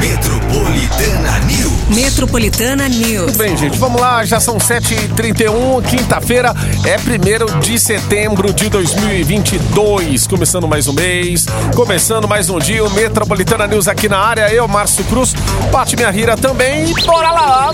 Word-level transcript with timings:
Metropolitana 0.00 1.38
News. 1.40 1.88
Metropolitana 1.90 2.88
News. 2.88 3.24
Muito 3.24 3.38
bem, 3.38 3.54
gente, 3.54 3.78
vamos 3.78 4.00
lá, 4.00 4.24
já 4.24 4.40
são 4.40 4.56
7h31, 4.56 5.82
quinta-feira, 5.88 6.54
é 6.86 6.96
1 6.96 7.60
de 7.60 7.78
setembro 7.78 8.50
de 8.50 8.70
2022. 8.70 10.26
Começando 10.26 10.66
mais 10.66 10.88
um 10.88 10.94
mês, 10.94 11.44
começando 11.76 12.26
mais 12.26 12.48
um 12.48 12.58
dia, 12.58 12.82
o 12.82 12.90
Metropolitana 12.90 13.66
News 13.66 13.88
aqui 13.88 14.08
na 14.08 14.18
área. 14.18 14.50
Eu, 14.50 14.66
Márcio 14.66 15.04
Cruz, 15.04 15.34
Pati 15.70 15.96
Minha 15.96 16.10
Rira 16.10 16.34
também. 16.34 16.90
E 16.90 16.94
bora 17.04 17.30
lá! 17.30 17.70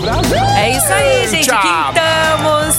É 0.59 0.77
isso 0.77 0.93
aí, 0.93 1.29
gente, 1.29 1.49
Tchau. 1.49 1.61
quintamos. 1.63 2.77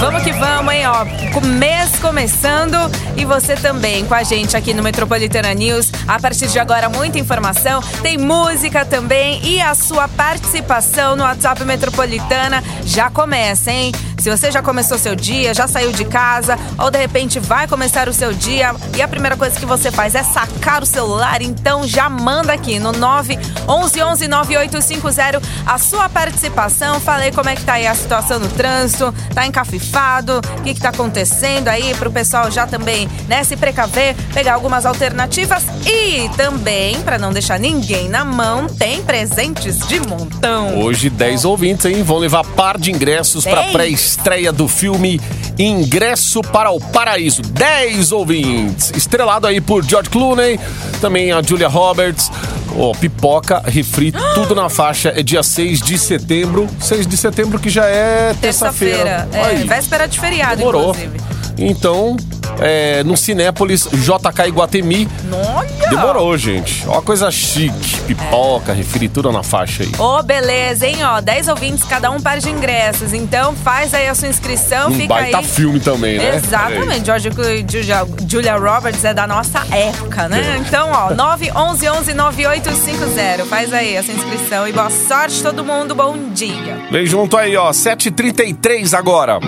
Vamos 0.00 0.22
que 0.22 0.32
vamos, 0.32 0.72
hein, 0.74 0.86
ó. 0.86 1.04
O 1.38 1.46
mês 1.46 1.90
começando 2.00 2.76
e 3.16 3.24
você 3.24 3.56
também 3.56 4.04
com 4.04 4.14
a 4.14 4.22
gente 4.22 4.56
aqui 4.56 4.74
no 4.74 4.82
Metropolitana 4.82 5.52
News. 5.54 5.90
A 6.06 6.18
partir 6.18 6.48
de 6.48 6.58
agora, 6.58 6.88
muita 6.88 7.18
informação, 7.18 7.80
tem 8.02 8.18
música 8.18 8.84
também 8.86 9.40
e 9.44 9.60
a 9.60 9.74
sua 9.74 10.08
participação 10.08 11.16
no 11.16 11.22
WhatsApp 11.22 11.64
Metropolitana 11.64 12.62
já 12.84 13.10
começa, 13.10 13.70
hein? 13.70 13.92
Se 14.18 14.30
você 14.30 14.50
já 14.50 14.62
começou 14.62 14.98
seu 14.98 15.14
dia, 15.14 15.54
já 15.54 15.66
saiu 15.66 15.92
de 15.92 16.04
casa 16.04 16.58
ou 16.78 16.90
de 16.90 16.98
repente 16.98 17.38
vai 17.38 17.68
começar 17.68 18.08
o 18.08 18.12
seu 18.12 18.32
dia 18.32 18.74
e 18.96 19.02
a 19.02 19.08
primeira 19.08 19.36
coisa 19.36 19.58
que 19.58 19.66
você 19.66 19.90
faz 19.90 20.14
é 20.14 20.22
sacar 20.22 20.82
o 20.82 20.86
celular, 20.86 21.42
então 21.42 21.86
já 21.86 22.08
manda 22.08 22.52
aqui 22.52 22.78
no 22.78 22.92
911 22.92 24.28
9850 24.28 25.40
a 25.64 25.78
sua 25.78 26.08
participação. 26.08 27.00
Falei 27.00 27.30
como 27.30 27.48
é 27.48 27.56
que 27.56 27.62
tá 27.62 27.74
aí 27.74 27.86
a 27.86 27.94
situação 27.94 28.38
no 28.38 28.48
trânsito, 28.48 29.14
tá 29.34 29.46
encafifado, 29.46 30.40
o 30.58 30.62
que 30.62 30.74
que 30.74 30.80
tá 30.80 30.88
acontecendo 30.88 31.68
aí 31.68 31.94
pro 31.94 32.10
pessoal 32.10 32.50
já 32.50 32.66
também, 32.66 33.08
né, 33.28 33.44
se 33.44 33.56
precaver, 33.56 34.14
pegar 34.34 34.54
algumas 34.54 34.86
alternativas 34.86 35.64
e 35.86 36.28
também, 36.36 37.00
para 37.02 37.18
não 37.18 37.32
deixar 37.32 37.58
ninguém 37.58 38.08
na 38.08 38.24
mão, 38.24 38.66
tem 38.66 39.02
presentes 39.02 39.86
de 39.86 40.00
montão. 40.00 40.80
Hoje, 40.80 41.08
10 41.08 41.44
ouvintes, 41.44 41.86
hein? 41.86 42.02
Vão 42.02 42.18
levar 42.18 42.44
par 42.44 42.78
de 42.78 42.90
ingressos 42.90 43.44
para 43.44 43.62
Dez? 43.62 44.05
Pré-estreia 44.06 44.52
do 44.52 44.68
filme 44.68 45.20
Ingresso 45.58 46.40
para 46.40 46.70
o 46.70 46.78
Paraíso. 46.78 47.42
10 47.42 48.12
ouvintes. 48.12 48.92
Estrelado 48.94 49.46
aí 49.46 49.60
por 49.60 49.82
George 49.84 50.08
Clooney, 50.08 50.60
também 51.00 51.32
a 51.32 51.42
Julia 51.42 51.66
Roberts. 51.66 52.30
Ó, 52.78 52.92
pipoca, 52.92 53.62
refri, 53.66 54.12
tudo 54.34 54.54
na 54.54 54.68
faixa. 54.68 55.12
É 55.16 55.22
dia 55.22 55.42
6 55.42 55.80
de 55.80 55.98
setembro. 55.98 56.68
6 56.80 57.06
de 57.06 57.16
setembro 57.16 57.58
que 57.58 57.68
já 57.68 57.86
é 57.86 58.34
terça-feira. 58.40 59.26
Terça-feira, 59.30 59.60
é, 59.62 59.64
véspera 59.64 60.06
de 60.06 60.20
feriado, 60.20 60.56
Demorou. 60.58 60.90
inclusive. 60.90 61.20
Então, 61.58 62.16
é, 62.60 63.02
no 63.04 63.16
Cinépolis, 63.16 63.88
JK 63.92 64.48
Iguatemi. 64.48 65.08
Olha! 65.32 65.88
Demorou, 65.90 66.36
gente. 66.36 66.84
Ó, 66.88 67.00
coisa 67.00 67.30
chique. 67.30 68.00
Pipoca, 68.06 68.72
refri, 68.72 69.08
tudo 69.08 69.30
na 69.32 69.42
faixa 69.42 69.82
aí. 69.82 69.92
Ô, 69.98 70.22
beleza, 70.22 70.86
hein? 70.86 70.98
Ó, 71.04 71.20
10 71.20 71.48
ouvintes, 71.48 71.84
cada 71.84 72.10
um 72.10 72.20
par 72.20 72.38
de 72.38 72.50
ingressos. 72.50 73.12
Então 73.12 73.54
faz 73.54 73.94
aí 73.94 74.08
a 74.08 74.14
sua 74.14 74.28
inscrição, 74.28 74.90
Um 74.90 74.94
fica 74.94 75.08
baita 75.08 75.38
aí. 75.38 75.44
filme 75.44 75.80
também, 75.80 76.18
né? 76.18 76.36
Exatamente, 76.36 77.06
George 77.06 77.28
e 77.28 77.66
Julia, 77.70 78.06
Julia 78.28 78.56
Roberts 78.56 79.04
é 79.04 79.12
da 79.14 79.26
nossa 79.26 79.60
época, 79.74 80.28
né? 80.28 80.56
É. 80.56 80.58
Então, 80.58 80.90
ó, 80.92 81.14
911 81.14 82.14
9850 82.14 83.44
Faz 83.46 83.72
aí 83.72 83.94
essa 83.94 84.12
inscrição 84.12 84.66
e 84.66 84.72
boa 84.72 84.90
sorte 84.90 85.42
todo 85.42 85.64
mundo, 85.64 85.94
bom 85.94 86.16
dia. 86.32 86.86
Vem 86.90 87.06
junto 87.06 87.36
aí, 87.36 87.56
ó. 87.56 87.70
7h33 87.70 88.96
agora. 88.96 89.38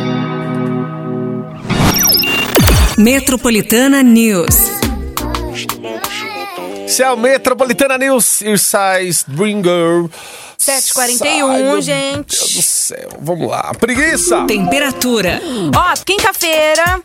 Metropolitana 2.98 4.02
News. 4.02 4.56
Esse 6.84 7.00
é 7.00 7.08
o 7.12 7.16
Metropolitana 7.16 7.96
News, 7.96 8.40
Irsize 8.40 9.24
Bringer. 9.28 10.10
7h41, 10.58 11.16
Sai, 11.16 11.62
meu 11.62 11.80
gente. 11.80 12.36
Deus 12.36 12.54
do 12.54 12.62
céu, 12.62 13.08
vamos 13.20 13.48
lá. 13.48 13.72
Preguiça! 13.78 14.44
Temperatura. 14.48 15.40
Ó, 15.76 15.94
quinta-feira. 16.04 17.00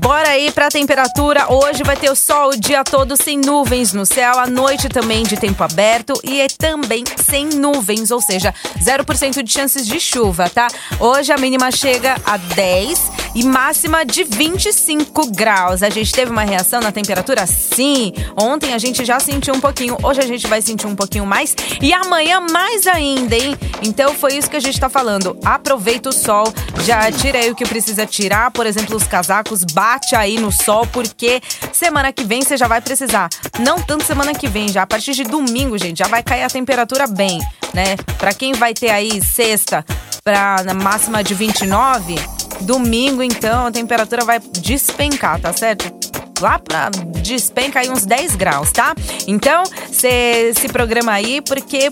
Bora 0.00 0.30
aí 0.30 0.50
pra 0.50 0.68
temperatura. 0.68 1.46
Hoje 1.52 1.84
vai 1.84 1.96
ter 1.96 2.10
o 2.10 2.16
sol 2.16 2.50
o 2.50 2.56
dia 2.56 2.82
todo 2.82 3.16
sem 3.16 3.38
nuvens 3.38 3.92
no 3.92 4.04
céu. 4.04 4.40
À 4.40 4.48
noite 4.48 4.88
também 4.88 5.22
de 5.22 5.36
tempo 5.36 5.62
aberto 5.62 6.20
e 6.24 6.40
é 6.40 6.48
também 6.48 7.04
sem 7.24 7.46
nuvens, 7.50 8.10
ou 8.10 8.20
seja, 8.20 8.52
0% 8.82 9.42
de 9.44 9.52
chances 9.52 9.86
de 9.86 10.00
chuva, 10.00 10.50
tá? 10.50 10.66
Hoje 10.98 11.30
a 11.32 11.36
mínima 11.36 11.70
chega 11.70 12.16
a 12.24 12.36
10 12.36 13.25
e 13.36 13.44
máxima 13.44 14.02
de 14.02 14.24
25 14.24 15.30
graus. 15.30 15.82
A 15.82 15.90
gente 15.90 16.10
teve 16.10 16.30
uma 16.30 16.42
reação 16.42 16.80
na 16.80 16.90
temperatura? 16.90 17.46
Sim. 17.46 18.14
Ontem 18.34 18.72
a 18.72 18.78
gente 18.78 19.04
já 19.04 19.20
sentiu 19.20 19.54
um 19.54 19.60
pouquinho, 19.60 19.94
hoje 20.02 20.20
a 20.20 20.26
gente 20.26 20.46
vai 20.46 20.62
sentir 20.62 20.86
um 20.86 20.96
pouquinho 20.96 21.26
mais 21.26 21.54
e 21.82 21.92
amanhã 21.92 22.40
mais 22.40 22.86
ainda, 22.86 23.36
hein? 23.36 23.54
Então 23.82 24.14
foi 24.14 24.38
isso 24.38 24.48
que 24.48 24.56
a 24.56 24.60
gente 24.60 24.80
tá 24.80 24.88
falando. 24.88 25.38
Aproveita 25.44 26.08
o 26.08 26.12
sol, 26.12 26.50
já 26.82 27.12
tira 27.12 27.38
aí 27.38 27.50
o 27.50 27.54
que 27.54 27.66
precisa 27.66 28.06
tirar, 28.06 28.50
por 28.50 28.64
exemplo, 28.64 28.96
os 28.96 29.04
casacos, 29.04 29.62
bate 29.64 30.16
aí 30.16 30.40
no 30.40 30.50
sol, 30.50 30.86
porque 30.86 31.42
semana 31.74 32.12
que 32.12 32.24
vem 32.24 32.40
você 32.40 32.56
já 32.56 32.66
vai 32.66 32.80
precisar. 32.80 33.28
Não 33.58 33.78
tanto 33.82 34.04
semana 34.04 34.32
que 34.32 34.48
vem, 34.48 34.68
já 34.68 34.82
a 34.82 34.86
partir 34.86 35.12
de 35.12 35.24
domingo, 35.24 35.76
gente, 35.76 35.98
já 35.98 36.08
vai 36.08 36.22
cair 36.22 36.44
a 36.44 36.48
temperatura 36.48 37.06
bem, 37.06 37.38
né? 37.74 37.96
Pra 38.16 38.32
quem 38.32 38.54
vai 38.54 38.72
ter 38.72 38.88
aí 38.88 39.22
sexta 39.22 39.84
pra 40.24 40.64
na 40.64 40.74
máxima 40.74 41.22
de 41.22 41.34
29, 41.34 42.16
domingo 42.60 43.22
então 43.22 43.66
a 43.66 43.70
temperatura 43.70 44.24
vai 44.24 44.40
despencar, 44.40 45.40
tá 45.40 45.52
certo? 45.52 45.94
Lá 46.40 46.58
pra 46.58 46.90
despenca 47.22 47.80
aí 47.80 47.88
uns 47.88 48.04
10 48.04 48.36
graus, 48.36 48.70
tá? 48.70 48.94
Então, 49.26 49.64
você 49.90 50.52
se 50.54 50.68
programa 50.68 51.12
aí, 51.12 51.40
porque 51.40 51.88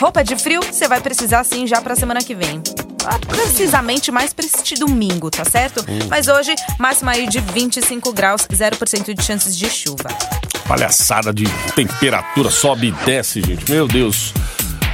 roupa 0.00 0.24
de 0.24 0.34
frio 0.36 0.60
você 0.62 0.88
vai 0.88 1.00
precisar 1.00 1.44
sim 1.44 1.66
já 1.66 1.80
pra 1.80 1.94
semana 1.94 2.20
que 2.22 2.34
vem. 2.34 2.62
Ah, 3.04 3.18
Precisamente 3.26 4.10
mais 4.12 4.32
pra 4.32 4.44
este 4.46 4.74
domingo, 4.76 5.30
tá 5.30 5.44
certo? 5.44 5.84
Mas 6.08 6.28
hoje, 6.28 6.54
máxima 6.78 7.12
aí 7.12 7.26
de 7.28 7.40
25 7.40 8.12
graus, 8.12 8.42
0% 8.42 9.12
de 9.12 9.22
chances 9.22 9.56
de 9.56 9.68
chuva. 9.68 10.08
Palhaçada 10.66 11.32
de 11.32 11.44
temperatura, 11.74 12.50
sobe 12.50 12.88
e 12.88 12.92
desce, 13.04 13.40
gente. 13.42 13.70
Meu 13.70 13.86
Deus. 13.88 14.32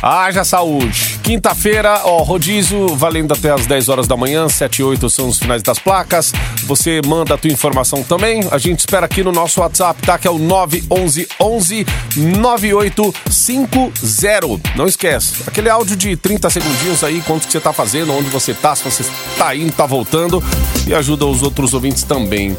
Haja 0.03 0.45
saúde. 0.45 1.19
Quinta-feira, 1.23 2.03
ó, 2.05 2.23
rodízio, 2.23 2.95
valendo 2.97 3.33
até 3.33 3.51
as 3.51 3.67
10 3.67 3.89
horas 3.89 4.07
da 4.07 4.15
manhã, 4.17 4.49
7 4.49 4.79
e 4.79 4.83
8 4.83 5.11
são 5.11 5.29
os 5.29 5.39
finais 5.39 5.63
das 5.63 5.79
placas. 5.79 6.33
Você 6.65 7.03
manda 7.05 7.35
a 7.35 7.39
tua 7.39 7.51
informação 7.51 8.03
também. 8.03 8.49
A 8.51 8.57
gente 8.59 8.81
espera 8.81 9.07
aqui 9.07 9.23
no 9.23 9.33
nosso 9.33 9.61
WhatsApp, 9.61 10.03
tá? 10.03 10.19
Que 10.19 10.29
é 10.29 10.31
o 10.31 10.39
911 10.39 11.29
11 11.41 11.87
9850. 12.17 14.71
Não 14.77 14.87
esquece, 14.87 15.43
aquele 15.47 15.69
áudio 15.69 15.97
de 15.97 16.17
30 16.17 16.49
segundinhos 16.49 17.05
aí, 17.05 17.21
quanto 17.23 17.47
que 17.47 17.53
você 17.53 17.61
tá 17.61 17.73
fazendo, 17.73 18.15
onde 18.15 18.31
você 18.31 18.55
tá, 18.55 18.77
se 18.77 18.85
você 18.85 19.05
tá 19.37 19.55
indo, 19.55 19.73
tá 19.73 19.87
voltando. 19.87 20.43
E 20.87 20.95
ajuda 20.95 21.27
os 21.27 21.43
outros 21.43 21.75
ouvintes 21.75 22.05
também. 22.05 22.57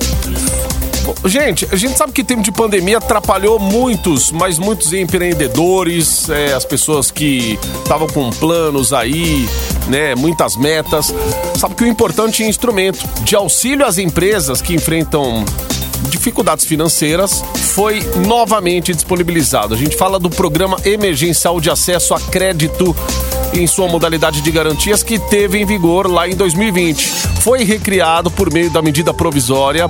Gente, 1.25 1.67
a 1.71 1.75
gente 1.75 1.97
sabe 1.97 2.11
que 2.13 2.23
tempo 2.23 2.41
de 2.41 2.51
pandemia 2.51 2.97
atrapalhou 2.97 3.59
muitos, 3.59 4.31
mas 4.31 4.57
muitos 4.57 4.93
empreendedores, 4.93 6.29
é, 6.29 6.53
as 6.53 6.65
pessoas 6.65 7.11
que 7.11 7.59
estavam 7.83 8.07
com 8.07 8.29
planos 8.31 8.93
aí, 8.93 9.47
né, 9.87 10.15
muitas 10.15 10.55
metas. 10.55 11.13
Sabe 11.55 11.75
que 11.75 11.83
o 11.83 11.87
importante 11.87 12.43
é 12.43 12.47
instrumento 12.47 13.07
de 13.23 13.35
auxílio 13.35 13.85
às 13.85 13.97
empresas 13.97 14.61
que 14.61 14.73
enfrentam 14.73 15.45
dificuldades 16.09 16.65
financeiras 16.65 17.43
foi 17.55 18.01
novamente 18.25 18.93
disponibilizado. 18.93 19.73
A 19.73 19.77
gente 19.77 19.95
fala 19.95 20.19
do 20.19 20.29
programa 20.29 20.77
emergencial 20.85 21.59
de 21.59 21.69
acesso 21.69 22.13
a 22.13 22.19
crédito 22.19 22.95
em 23.53 23.65
sua 23.67 23.87
modalidade 23.87 24.41
de 24.41 24.51
garantias 24.51 25.03
que 25.03 25.19
teve 25.19 25.59
em 25.59 25.65
vigor 25.65 26.07
lá 26.07 26.27
em 26.27 26.35
2020. 26.35 27.07
Foi 27.41 27.63
recriado 27.63 28.29
por 28.29 28.51
meio 28.51 28.69
da 28.69 28.81
medida 28.81 29.13
provisória 29.13 29.87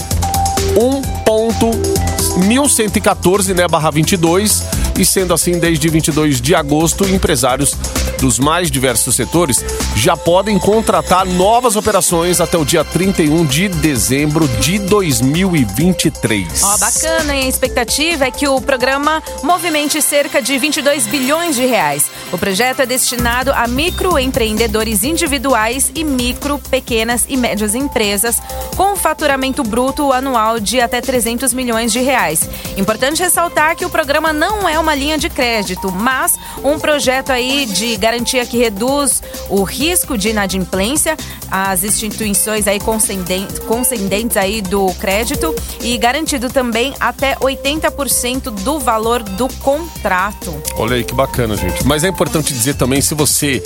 1.1114, 0.76 3.54
né, 3.54 3.68
barra 3.68 3.92
22, 3.92 4.64
e 4.98 5.06
sendo 5.06 5.34
assim, 5.34 5.60
desde 5.60 5.90
22 5.90 6.40
de 6.42 6.56
agosto, 6.56 7.06
empresários 7.08 7.76
dos 8.20 8.40
mais 8.40 8.70
diversos 8.70 9.16
setores 9.16 9.64
já 9.96 10.16
podem 10.16 10.58
contratar 10.58 11.26
novas 11.26 11.76
operações 11.76 12.40
até 12.40 12.58
o 12.58 12.64
dia 12.64 12.84
31 12.86 13.46
de 13.46 13.68
dezembro 13.68 14.48
de 14.48 14.80
2023. 14.80 16.64
Ó, 16.64 16.78
bacana, 16.78 17.36
hein? 17.36 17.46
A 17.46 17.50
expectativa 17.50 18.26
é 18.26 18.32
que 18.32 18.48
o 18.48 18.62
programa 18.62 19.22
movimente 19.44 20.02
cerca 20.02 20.42
de 20.42 20.58
22 20.58 21.06
bilhões 21.08 21.56
de 21.56 21.66
reais. 21.66 22.10
O 22.32 22.38
projeto 22.38 22.82
é 22.82 22.86
destinado 22.86 23.52
a 23.54 23.68
microempreendedores 23.68 25.04
individuais 25.04 25.92
e 25.94 26.04
micro, 26.04 26.60
pequenas 26.70 27.26
e 27.28 27.36
médias 27.36 27.76
empresas 27.76 28.42
com 28.78 28.96
faturamento 28.96 29.64
bruto 29.64 30.14
anual 30.14 30.60
de 30.60 30.80
até 30.80 31.02
300 31.02 31.54
milhões 31.54 31.92
de 31.92 32.00
reais. 32.00 32.50
Importante 32.78 33.22
ressaltar 33.22 33.76
que 33.76 33.86
o 33.86 33.90
programa 33.90 34.32
não 34.32 34.68
é 34.68 34.80
uma 34.80 34.96
linha 34.96 35.18
de 35.18 35.30
crédito, 35.30 35.92
mas 35.92 36.38
um 36.64 36.80
projeto 36.80 37.32
aí 37.32 37.66
de 37.66 37.98
garantia 37.98 38.46
que 38.46 38.58
reduz 38.58 39.22
o 39.50 39.64
risco 39.64 39.79
de 40.18 40.30
inadimplência 40.30 41.16
às 41.50 41.84
instituições 41.84 42.68
aí 42.68 42.80
concedentes, 42.80 44.38
aí 44.38 44.62
do 44.62 44.94
crédito 44.96 45.56
e 45.82 45.98
garantido 45.98 46.50
também 46.50 46.94
até 47.00 47.36
80% 47.36 48.52
do 48.52 48.80
valor 48.80 49.24
do 49.24 49.48
contrato. 49.56 50.62
Olha 50.76 50.98
aí 50.98 51.04
que 51.04 51.14
bacana, 51.14 51.56
gente. 51.56 51.86
Mas 51.86 52.04
é 52.04 52.10
importante 52.10 52.54
dizer 52.54 52.76
também 52.76 53.02
se 53.02 53.16
você 53.16 53.64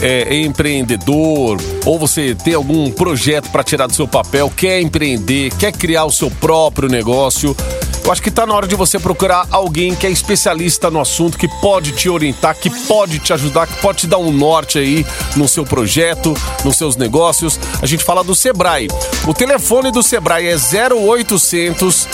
é 0.00 0.36
empreendedor 0.36 1.58
ou 1.84 1.98
você 1.98 2.34
tem 2.34 2.54
algum 2.54 2.90
projeto 2.90 3.50
para 3.50 3.64
tirar 3.64 3.86
do 3.86 3.94
seu 3.94 4.06
papel, 4.06 4.50
quer 4.56 4.80
empreender, 4.80 5.52
quer 5.56 5.72
criar 5.72 6.04
o 6.04 6.10
seu 6.12 6.30
próprio 6.30 6.88
negócio, 6.88 7.56
eu 8.04 8.10
acho 8.10 8.22
que 8.22 8.28
está 8.28 8.44
na 8.46 8.54
hora 8.54 8.66
de 8.66 8.74
você 8.74 8.98
procurar 8.98 9.46
alguém 9.50 9.94
que 9.94 10.06
é 10.06 10.10
especialista 10.10 10.90
no 10.90 11.00
assunto, 11.00 11.38
que 11.38 11.48
pode 11.60 11.92
te 11.92 12.08
orientar, 12.08 12.56
que 12.56 12.70
pode 12.86 13.18
te 13.18 13.32
ajudar, 13.32 13.66
que 13.66 13.80
pode 13.80 13.98
te 13.98 14.06
dar 14.06 14.18
um 14.18 14.32
norte 14.32 14.78
aí 14.78 15.06
no 15.36 15.46
seu 15.46 15.64
projeto, 15.64 16.34
nos 16.64 16.76
seus 16.76 16.96
negócios. 16.96 17.58
A 17.80 17.86
gente 17.86 18.02
fala 18.04 18.24
do 18.24 18.34
Sebrae. 18.34 18.88
O 19.26 19.32
telefone 19.32 19.90
do 19.92 20.02
Sebrae 20.02 20.48
é 20.48 20.56
0800 20.56 22.08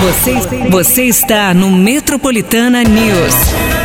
Você, 0.00 0.34
você 0.70 1.04
está 1.04 1.54
no 1.54 1.70
Metropolitana 1.70 2.82
News. 2.82 3.83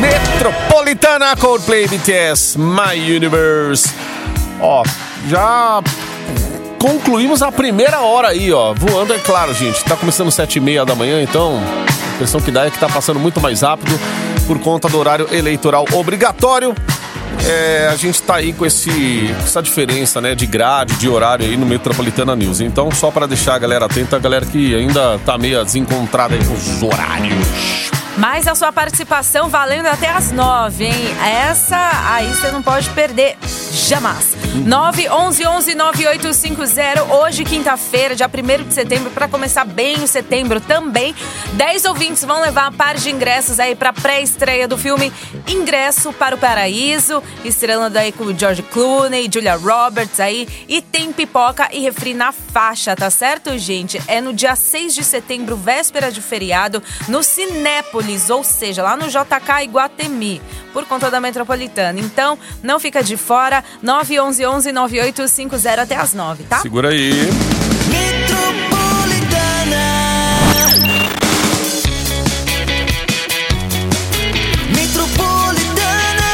Metropolitana 0.00 1.36
Coldplay 1.36 1.86
BTS 1.86 2.58
My 2.58 2.98
Universe. 3.14 3.92
Ó, 4.60 4.82
já 5.28 5.82
concluímos 6.78 7.42
a 7.42 7.52
primeira 7.52 8.00
hora 8.00 8.28
aí, 8.28 8.52
ó. 8.52 8.72
Voando, 8.72 9.12
é 9.12 9.18
claro, 9.18 9.52
gente. 9.54 9.84
Tá 9.84 9.96
começando 9.96 10.30
sete 10.30 10.56
e 10.56 10.60
meia 10.60 10.84
da 10.84 10.94
manhã, 10.94 11.22
então 11.22 11.58
a 11.58 12.14
impressão 12.14 12.40
que 12.40 12.50
dá 12.50 12.66
é 12.66 12.70
que 12.70 12.78
tá 12.78 12.88
passando 12.88 13.20
muito 13.20 13.40
mais 13.40 13.62
rápido 13.62 13.98
por 14.46 14.58
conta 14.58 14.88
do 14.88 14.98
horário 14.98 15.28
eleitoral 15.32 15.84
obrigatório. 15.92 16.74
É, 17.44 17.88
a 17.90 17.96
gente 17.96 18.22
tá 18.22 18.36
aí 18.36 18.52
com 18.52 18.64
esse, 18.64 19.30
essa 19.42 19.62
diferença, 19.62 20.20
né, 20.20 20.34
de 20.34 20.46
grade, 20.46 20.94
de 20.94 21.08
horário 21.08 21.44
aí 21.44 21.56
no 21.56 21.66
Metropolitana 21.66 22.36
News. 22.36 22.60
Então, 22.60 22.90
só 22.90 23.10
para 23.10 23.26
deixar 23.26 23.54
a 23.54 23.58
galera 23.58 23.86
atenta, 23.86 24.16
a 24.16 24.18
galera 24.18 24.46
que 24.46 24.74
ainda 24.74 25.18
tá 25.24 25.36
meio 25.36 25.64
desencontrada 25.64 26.34
aí 26.34 26.44
com 26.44 26.54
os 26.54 26.82
horários. 26.82 28.01
Mas 28.16 28.46
a 28.46 28.54
sua 28.54 28.70
participação 28.70 29.48
valendo 29.48 29.86
até 29.86 30.08
as 30.08 30.32
nove, 30.32 30.84
hein? 30.84 31.16
Essa 31.24 31.78
aí 32.12 32.28
você 32.28 32.50
não 32.50 32.62
pode 32.62 32.88
perder 32.90 33.36
jamais. 33.72 34.36
911-9850, 34.52 37.10
hoje, 37.10 37.42
quinta-feira, 37.42 38.14
dia 38.14 38.28
1 38.28 38.64
de 38.68 38.74
setembro, 38.74 39.10
para 39.10 39.26
começar 39.26 39.64
bem 39.64 40.02
o 40.02 40.06
setembro 40.06 40.60
também. 40.60 41.14
10 41.54 41.86
ouvintes 41.86 42.22
vão 42.22 42.42
levar 42.42 42.66
a 42.66 42.72
par 42.72 42.96
de 42.96 43.10
ingressos 43.10 43.58
aí 43.58 43.74
para 43.74 43.94
pré-estreia 43.94 44.68
do 44.68 44.76
filme 44.76 45.10
Ingresso 45.48 46.12
para 46.12 46.34
o 46.34 46.38
Paraíso, 46.38 47.22
estrelando 47.42 47.98
aí 47.98 48.12
com 48.12 48.36
George 48.36 48.60
Clooney, 48.62 49.30
Julia 49.32 49.56
Roberts 49.56 50.20
aí. 50.20 50.46
E 50.68 50.82
tem 50.82 51.10
pipoca 51.12 51.70
e 51.72 51.80
refri 51.80 52.12
na 52.12 52.30
faixa, 52.30 52.94
tá 52.94 53.08
certo, 53.08 53.56
gente? 53.56 54.02
É 54.06 54.20
no 54.20 54.34
dia 54.34 54.54
6 54.54 54.94
de 54.94 55.02
setembro, 55.02 55.56
véspera 55.56 56.12
de 56.12 56.20
feriado, 56.20 56.82
no 57.08 57.22
Cinépolis, 57.22 58.28
ou 58.28 58.44
seja, 58.44 58.82
lá 58.82 58.98
no 58.98 59.08
JK 59.08 59.64
Iguatemi, 59.64 60.42
por 60.74 60.84
conta 60.84 61.10
da 61.10 61.18
Metropolitana. 61.20 61.98
Então, 61.98 62.38
não 62.62 62.78
fica 62.78 63.02
de 63.02 63.16
fora, 63.16 63.64
911 63.82 64.41
9850 64.42 65.82
até 65.82 65.96
as 65.96 66.12
9, 66.14 66.44
tá? 66.44 66.58
Segura 66.58 66.90
aí. 66.90 67.12
Metropolitana. 67.88 69.82
Metropolitana. 74.74 76.30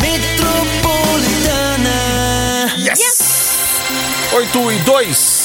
Metropolitana. 0.00 2.72
Yes! 2.76 3.80
8 4.32 4.72
e 4.72 4.78
2. 4.78 5.39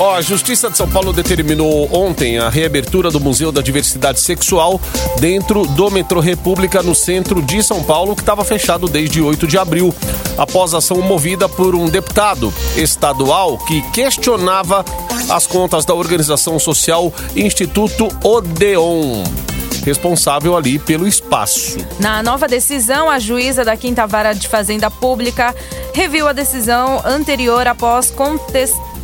Ó, 0.00 0.16
a 0.16 0.22
Justiça 0.22 0.70
de 0.70 0.78
São 0.78 0.88
Paulo 0.88 1.12
determinou 1.12 1.86
ontem 1.92 2.38
a 2.38 2.48
reabertura 2.48 3.10
do 3.10 3.20
Museu 3.20 3.52
da 3.52 3.60
Diversidade 3.60 4.18
Sexual 4.18 4.80
dentro 5.18 5.66
do 5.66 5.90
Metrô 5.90 6.20
República 6.20 6.82
no 6.82 6.94
centro 6.94 7.42
de 7.42 7.62
São 7.62 7.84
Paulo, 7.84 8.16
que 8.16 8.22
estava 8.22 8.42
fechado 8.42 8.88
desde 8.88 9.20
8 9.20 9.46
de 9.46 9.58
abril, 9.58 9.94
após 10.38 10.72
ação 10.72 11.02
movida 11.02 11.50
por 11.50 11.74
um 11.74 11.84
deputado 11.84 12.50
estadual 12.78 13.58
que 13.58 13.82
questionava 13.90 14.82
as 15.28 15.46
contas 15.46 15.84
da 15.84 15.92
organização 15.92 16.58
social 16.58 17.12
Instituto 17.36 18.08
Odeon 18.24 19.22
responsável 19.84 20.56
ali 20.56 20.78
pelo 20.78 21.06
espaço. 21.06 21.78
Na 21.98 22.22
nova 22.22 22.46
decisão, 22.46 23.08
a 23.08 23.18
juíza 23.18 23.64
da 23.64 23.76
Quinta 23.76 24.06
Vara 24.06 24.34
de 24.34 24.46
Fazenda 24.46 24.90
Pública 24.90 25.54
reviu 25.94 26.28
a 26.28 26.32
decisão 26.32 27.00
anterior 27.04 27.66
após 27.66 28.10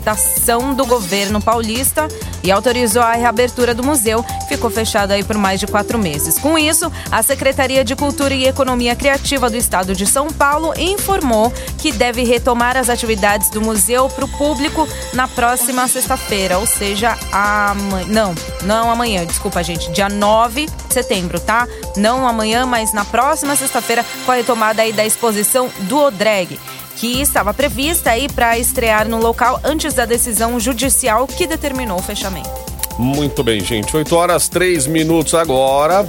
contestação 0.06 0.72
do 0.72 0.86
governo 0.86 1.42
paulista 1.42 2.06
e 2.44 2.50
autorizou 2.52 3.02
a 3.02 3.12
reabertura 3.14 3.74
do 3.74 3.82
museu, 3.82 4.24
ficou 4.48 4.70
fechado 4.70 5.10
aí 5.10 5.24
por 5.24 5.36
mais 5.36 5.58
de 5.58 5.66
quatro 5.66 5.98
meses. 5.98 6.38
Com 6.38 6.56
isso, 6.56 6.90
a 7.10 7.22
Secretaria 7.22 7.84
de 7.84 7.96
Cultura 7.96 8.32
e 8.32 8.46
Economia 8.46 8.94
Criativa 8.94 9.50
do 9.50 9.56
Estado 9.56 9.96
de 9.96 10.06
São 10.06 10.28
Paulo 10.28 10.72
informou 10.78 11.52
que 11.78 11.90
deve 11.90 12.22
retomar 12.22 12.76
as 12.76 12.88
atividades 12.88 13.50
do 13.50 13.60
museu 13.60 14.08
para 14.08 14.24
o 14.24 14.28
público 14.28 14.88
na 15.12 15.26
próxima 15.26 15.88
sexta-feira, 15.88 16.58
ou 16.58 16.66
seja, 16.66 17.18
amanhã. 17.32 18.06
Não, 18.06 18.34
não 18.62 18.90
amanhã, 18.90 19.26
desculpa, 19.26 19.62
gente, 19.64 19.90
dia 19.90 20.08
9 20.08 20.66
de 20.66 20.94
setembro, 20.94 21.40
tá? 21.40 21.66
Não 21.96 22.26
amanhã, 22.26 22.64
mas 22.64 22.92
na 22.92 23.04
próxima 23.04 23.56
sexta-feira, 23.56 24.04
com 24.24 24.30
a 24.30 24.36
retomada 24.36 24.82
aí 24.82 24.92
da 24.92 25.04
exposição 25.04 25.68
do 25.80 25.98
Odreg 25.98 26.58
que 26.96 27.20
estava 27.20 27.54
prevista 27.54 28.10
aí 28.10 28.28
para 28.28 28.58
estrear 28.58 29.08
no 29.08 29.18
local 29.18 29.60
antes 29.62 29.94
da 29.94 30.04
decisão 30.04 30.58
judicial 30.58 31.26
que 31.26 31.46
determinou 31.46 31.98
o 31.98 32.02
fechamento. 32.02 32.50
Muito 32.98 33.44
bem, 33.44 33.60
gente. 33.60 33.94
8 33.94 34.16
horas 34.16 34.48
3 34.48 34.86
minutos 34.86 35.34
agora. 35.34 36.08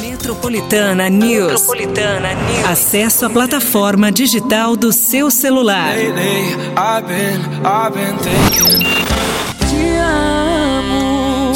Metropolitana 0.00 1.08
News. 1.08 1.52
Metropolitana 1.52 2.34
News. 2.34 2.68
Acesso 2.68 3.26
à 3.26 3.30
plataforma 3.30 4.12
digital 4.12 4.76
do 4.76 4.92
seu 4.92 5.30
celular. 5.30 5.96
Lately, 5.96 6.54
I've 6.76 7.06
been, 7.06 7.40
I've 7.64 7.94
been 7.94 8.16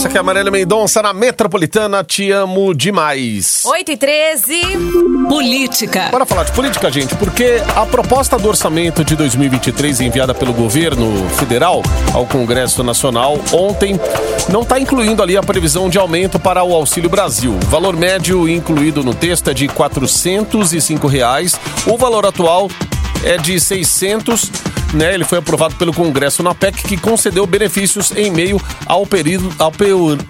Isso 0.04 0.08
aqui 0.08 0.18
é 0.18 0.20
a 0.20 0.22
Marília 0.22 0.50
Mendonça 0.50 1.00
na 1.00 1.14
Metropolitana. 1.14 2.04
Te 2.04 2.30
amo 2.30 2.74
demais. 2.74 3.62
8 3.64 3.92
e 3.92 3.96
13. 3.96 4.60
Política. 5.30 6.08
Bora 6.10 6.26
falar 6.26 6.44
de 6.44 6.52
política, 6.52 6.90
gente, 6.90 7.14
porque 7.14 7.62
a 7.74 7.86
proposta 7.86 8.36
do 8.36 8.46
orçamento 8.46 9.02
de 9.02 9.16
2023 9.16 10.02
enviada 10.02 10.34
pelo 10.34 10.52
governo 10.52 11.26
federal 11.30 11.82
ao 12.12 12.26
Congresso 12.26 12.84
Nacional 12.84 13.38
ontem 13.50 13.98
não 14.50 14.60
está 14.60 14.78
incluindo 14.78 15.22
ali 15.22 15.38
a 15.38 15.42
previsão 15.42 15.88
de 15.88 15.96
aumento 15.96 16.38
para 16.38 16.62
o 16.62 16.74
Auxílio 16.74 17.08
Brasil. 17.08 17.54
O 17.54 17.66
valor 17.68 17.96
médio 17.96 18.46
incluído 18.46 19.02
no 19.02 19.14
texto 19.14 19.48
é 19.48 19.54
de 19.54 19.68
405 19.68 21.06
reais. 21.06 21.58
O 21.86 21.96
valor 21.96 22.26
atual 22.26 22.70
é 23.24 23.38
de 23.38 23.58
600 23.58 24.52
né, 24.94 25.14
ele 25.14 25.24
foi 25.24 25.38
aprovado 25.38 25.74
pelo 25.74 25.92
Congresso 25.92 26.42
na 26.42 26.54
PEC, 26.54 26.82
que 26.84 26.96
concedeu 26.96 27.46
benefícios 27.46 28.12
em 28.12 28.30
meio 28.30 28.60
ao 28.86 29.04
período, 29.06 29.54
ao, 29.58 29.72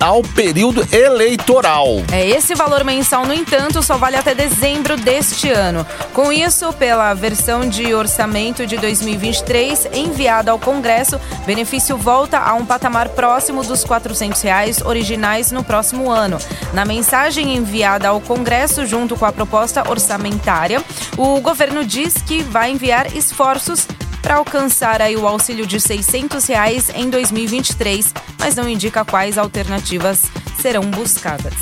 ao 0.01 0.23
período 0.23 0.87
eleitoral. 0.93 1.87
É, 2.11 2.27
esse 2.29 2.55
valor 2.55 2.85
mensal, 2.85 3.27
no 3.27 3.35
entanto, 3.35 3.83
só 3.83 3.97
vale 3.97 4.17
até 4.17 4.35
dezembro 4.35 4.97
deste 4.97 5.51
ano. 5.51 5.87
Com 6.13 6.33
isso, 6.33 6.73
pela 6.73 7.13
versão 7.15 7.69
de 7.69 7.95
orçamento 7.95 8.67
de 8.67 8.77
2023 8.77 9.89
enviada 9.93 10.51
ao 10.51 10.59
Congresso, 10.59 11.21
benefício 11.47 11.97
volta 11.97 12.39
a 12.39 12.55
um 12.55 12.65
patamar 12.65 13.11
próximo 13.11 13.63
dos 13.63 13.85
400 13.85 14.41
reais 14.43 14.81
originais 14.83 15.53
no 15.53 15.63
próximo 15.63 16.11
ano. 16.11 16.39
Na 16.73 16.85
mensagem 16.85 17.55
enviada 17.55 18.09
ao 18.09 18.21
Congresso, 18.21 18.87
junto 18.87 19.17
com 19.17 19.27
a 19.27 19.33
proposta 19.33 19.89
orçamentária, 19.89 20.83
o 21.17 21.41
governo 21.41 21.85
diz 21.85 22.15
que 22.27 22.43
vai 22.43 22.71
enviar 22.71 23.15
esforços 23.17 23.87
para 24.25 24.37
alcançar 24.37 25.03
aí 25.03 25.17
o 25.17 25.29
auxílio 25.29 25.67
de 25.67 25.79
600 25.79 26.47
reais 26.47 26.91
em 26.95 27.11
2023, 27.11 28.15
mas 28.39 28.57
não 28.57 28.67
indica 28.67 29.05
quais 29.05 29.37
alternativas 29.37 30.23
serão 30.59 30.83
buscadas. 30.85 31.53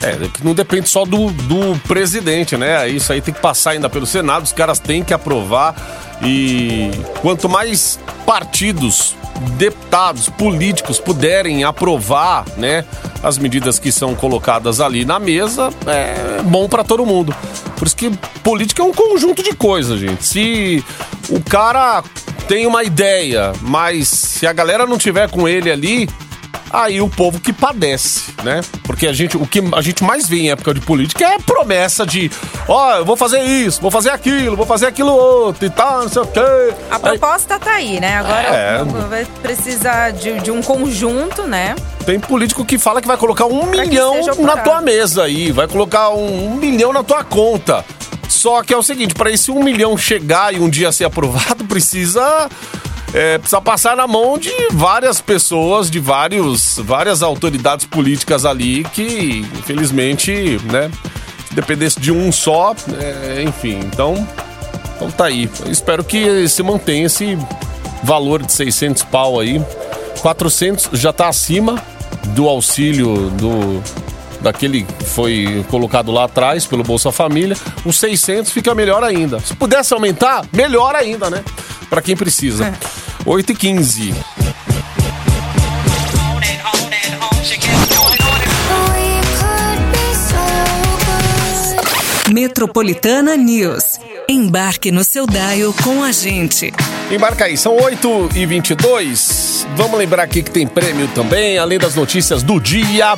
É, 0.00 0.16
que 0.26 0.42
não 0.42 0.54
depende 0.54 0.88
só 0.88 1.04
do, 1.04 1.30
do 1.30 1.78
presidente, 1.86 2.56
né? 2.56 2.88
Isso 2.88 3.12
aí 3.12 3.20
tem 3.20 3.34
que 3.34 3.40
passar 3.40 3.72
ainda 3.72 3.90
pelo 3.90 4.06
Senado, 4.06 4.44
os 4.44 4.52
caras 4.52 4.78
têm 4.78 5.04
que 5.04 5.12
aprovar. 5.12 5.74
E 6.22 6.90
quanto 7.20 7.48
mais 7.48 7.98
partidos, 8.24 9.14
deputados, 9.56 10.28
políticos 10.28 10.98
puderem 10.98 11.64
aprovar, 11.64 12.44
né, 12.56 12.84
as 13.22 13.38
medidas 13.38 13.78
que 13.78 13.92
são 13.92 14.14
colocadas 14.14 14.80
ali 14.80 15.04
na 15.04 15.18
mesa, 15.18 15.70
é 15.86 16.42
bom 16.42 16.68
para 16.68 16.82
todo 16.82 17.04
mundo. 17.04 17.34
Por 17.76 17.86
isso 17.86 17.96
que 17.96 18.10
política 18.42 18.82
é 18.82 18.84
um 18.84 18.92
conjunto 18.92 19.42
de 19.42 19.52
coisas, 19.54 20.00
gente. 20.00 20.24
Se 20.24 20.84
o 21.28 21.40
cara 21.40 22.02
tem 22.48 22.66
uma 22.66 22.82
ideia, 22.82 23.52
mas 23.60 24.08
se 24.08 24.46
a 24.46 24.52
galera 24.52 24.86
não 24.86 24.96
tiver 24.96 25.28
com 25.28 25.46
ele 25.48 25.70
ali, 25.70 26.08
aí 26.70 27.00
o 27.00 27.08
povo 27.08 27.40
que 27.40 27.52
padece, 27.52 28.34
né? 28.42 28.60
Porque 28.84 29.06
a 29.06 29.12
gente, 29.12 29.36
o 29.36 29.46
que 29.46 29.62
a 29.74 29.80
gente 29.80 30.02
mais 30.04 30.28
vê 30.28 30.38
em 30.38 30.50
época 30.50 30.74
de 30.74 30.80
política 30.80 31.24
é 31.24 31.38
promessa 31.38 32.06
de, 32.06 32.30
ó, 32.68 32.94
oh, 32.94 32.96
eu 32.98 33.04
vou 33.04 33.16
fazer 33.16 33.42
isso, 33.42 33.80
vou 33.80 33.90
fazer 33.90 34.10
aquilo, 34.10 34.56
vou 34.56 34.66
fazer 34.66 34.86
aquilo 34.86 35.12
outro 35.12 35.66
e 35.66 35.70
tal, 35.70 36.02
não 36.02 36.08
sei 36.08 36.22
o 36.22 36.26
quê. 36.26 36.74
A 36.90 36.98
proposta 36.98 37.54
aí, 37.54 37.60
tá 37.60 37.70
aí, 37.72 38.00
né? 38.00 38.18
Agora 38.18 38.48
é, 38.48 38.84
vai 39.08 39.26
precisar 39.42 40.12
de, 40.12 40.40
de 40.40 40.50
um 40.50 40.62
conjunto, 40.62 41.42
né? 41.44 41.74
Tem 42.04 42.18
político 42.20 42.64
que 42.64 42.78
fala 42.78 43.00
que 43.00 43.08
vai 43.08 43.16
colocar 43.16 43.46
um 43.46 43.66
pra 43.66 43.84
milhão 43.84 44.20
na 44.38 44.56
tua 44.58 44.80
mesa 44.80 45.24
aí, 45.24 45.52
vai 45.52 45.66
colocar 45.66 46.10
um, 46.10 46.52
um 46.52 46.56
milhão 46.56 46.92
na 46.92 47.02
tua 47.02 47.24
conta. 47.24 47.84
Só 48.28 48.62
que 48.62 48.74
é 48.74 48.76
o 48.76 48.82
seguinte, 48.82 49.14
para 49.14 49.30
esse 49.30 49.50
um 49.50 49.62
milhão 49.62 49.96
chegar 49.96 50.54
e 50.54 50.58
um 50.58 50.68
dia 50.68 50.92
ser 50.92 51.04
aprovado, 51.04 51.64
precisa 51.66 52.48
é, 53.14 53.38
precisa 53.38 53.60
passar 53.60 53.96
na 53.96 54.06
mão 54.06 54.38
de 54.38 54.52
várias 54.72 55.20
pessoas, 55.20 55.90
de 55.90 55.98
vários, 55.98 56.78
várias 56.78 57.22
autoridades 57.22 57.86
políticas 57.86 58.44
ali 58.44 58.84
que, 58.84 59.44
infelizmente, 59.58 60.60
né, 60.64 60.90
se 61.48 61.54
dependesse 61.54 62.00
de 62.00 62.12
um 62.12 62.30
só, 62.30 62.74
é, 63.00 63.42
enfim, 63.42 63.78
então, 63.84 64.26
então 64.96 65.10
tá 65.10 65.26
aí. 65.26 65.48
Eu 65.64 65.72
espero 65.72 66.04
que 66.04 66.48
se 66.48 66.62
mantenha 66.62 67.06
esse 67.06 67.38
valor 68.02 68.42
de 68.42 68.52
600 68.52 69.02
pau 69.04 69.40
aí. 69.40 69.62
400 70.20 70.90
já 70.92 71.12
tá 71.12 71.28
acima 71.28 71.82
do 72.28 72.48
auxílio 72.48 73.30
do 73.30 73.82
daquele 74.40 74.82
que 74.82 75.04
foi 75.04 75.64
colocado 75.70 76.12
lá 76.12 76.24
atrás 76.24 76.66
pelo 76.66 76.82
Bolsa 76.82 77.10
Família. 77.10 77.56
Os 77.84 77.98
600 77.98 78.52
fica 78.52 78.74
melhor 78.74 79.02
ainda. 79.02 79.40
Se 79.40 79.54
pudesse 79.54 79.92
aumentar, 79.92 80.44
melhor 80.52 80.94
ainda, 80.94 81.28
né? 81.30 81.42
Para 81.88 82.02
quem 82.02 82.16
precisa. 82.16 82.66
É. 82.66 82.74
8 83.24 83.52
e 83.52 83.54
15. 83.54 84.14
Metropolitana 92.32 93.36
News. 93.36 93.98
Embarque 94.28 94.90
no 94.90 95.04
seu 95.04 95.26
Daio 95.26 95.72
com 95.84 96.02
a 96.02 96.10
gente. 96.10 96.72
Embarca 97.10 97.44
aí, 97.44 97.56
são 97.56 97.76
8 97.76 98.30
e 98.34 98.44
22 98.44 99.56
Vamos 99.76 99.98
lembrar 99.98 100.22
aqui 100.22 100.42
que 100.42 100.50
tem 100.50 100.66
prêmio 100.66 101.06
também, 101.08 101.58
além 101.58 101.78
das 101.78 101.94
notícias 101.94 102.42
do 102.42 102.58
dia 102.58 103.14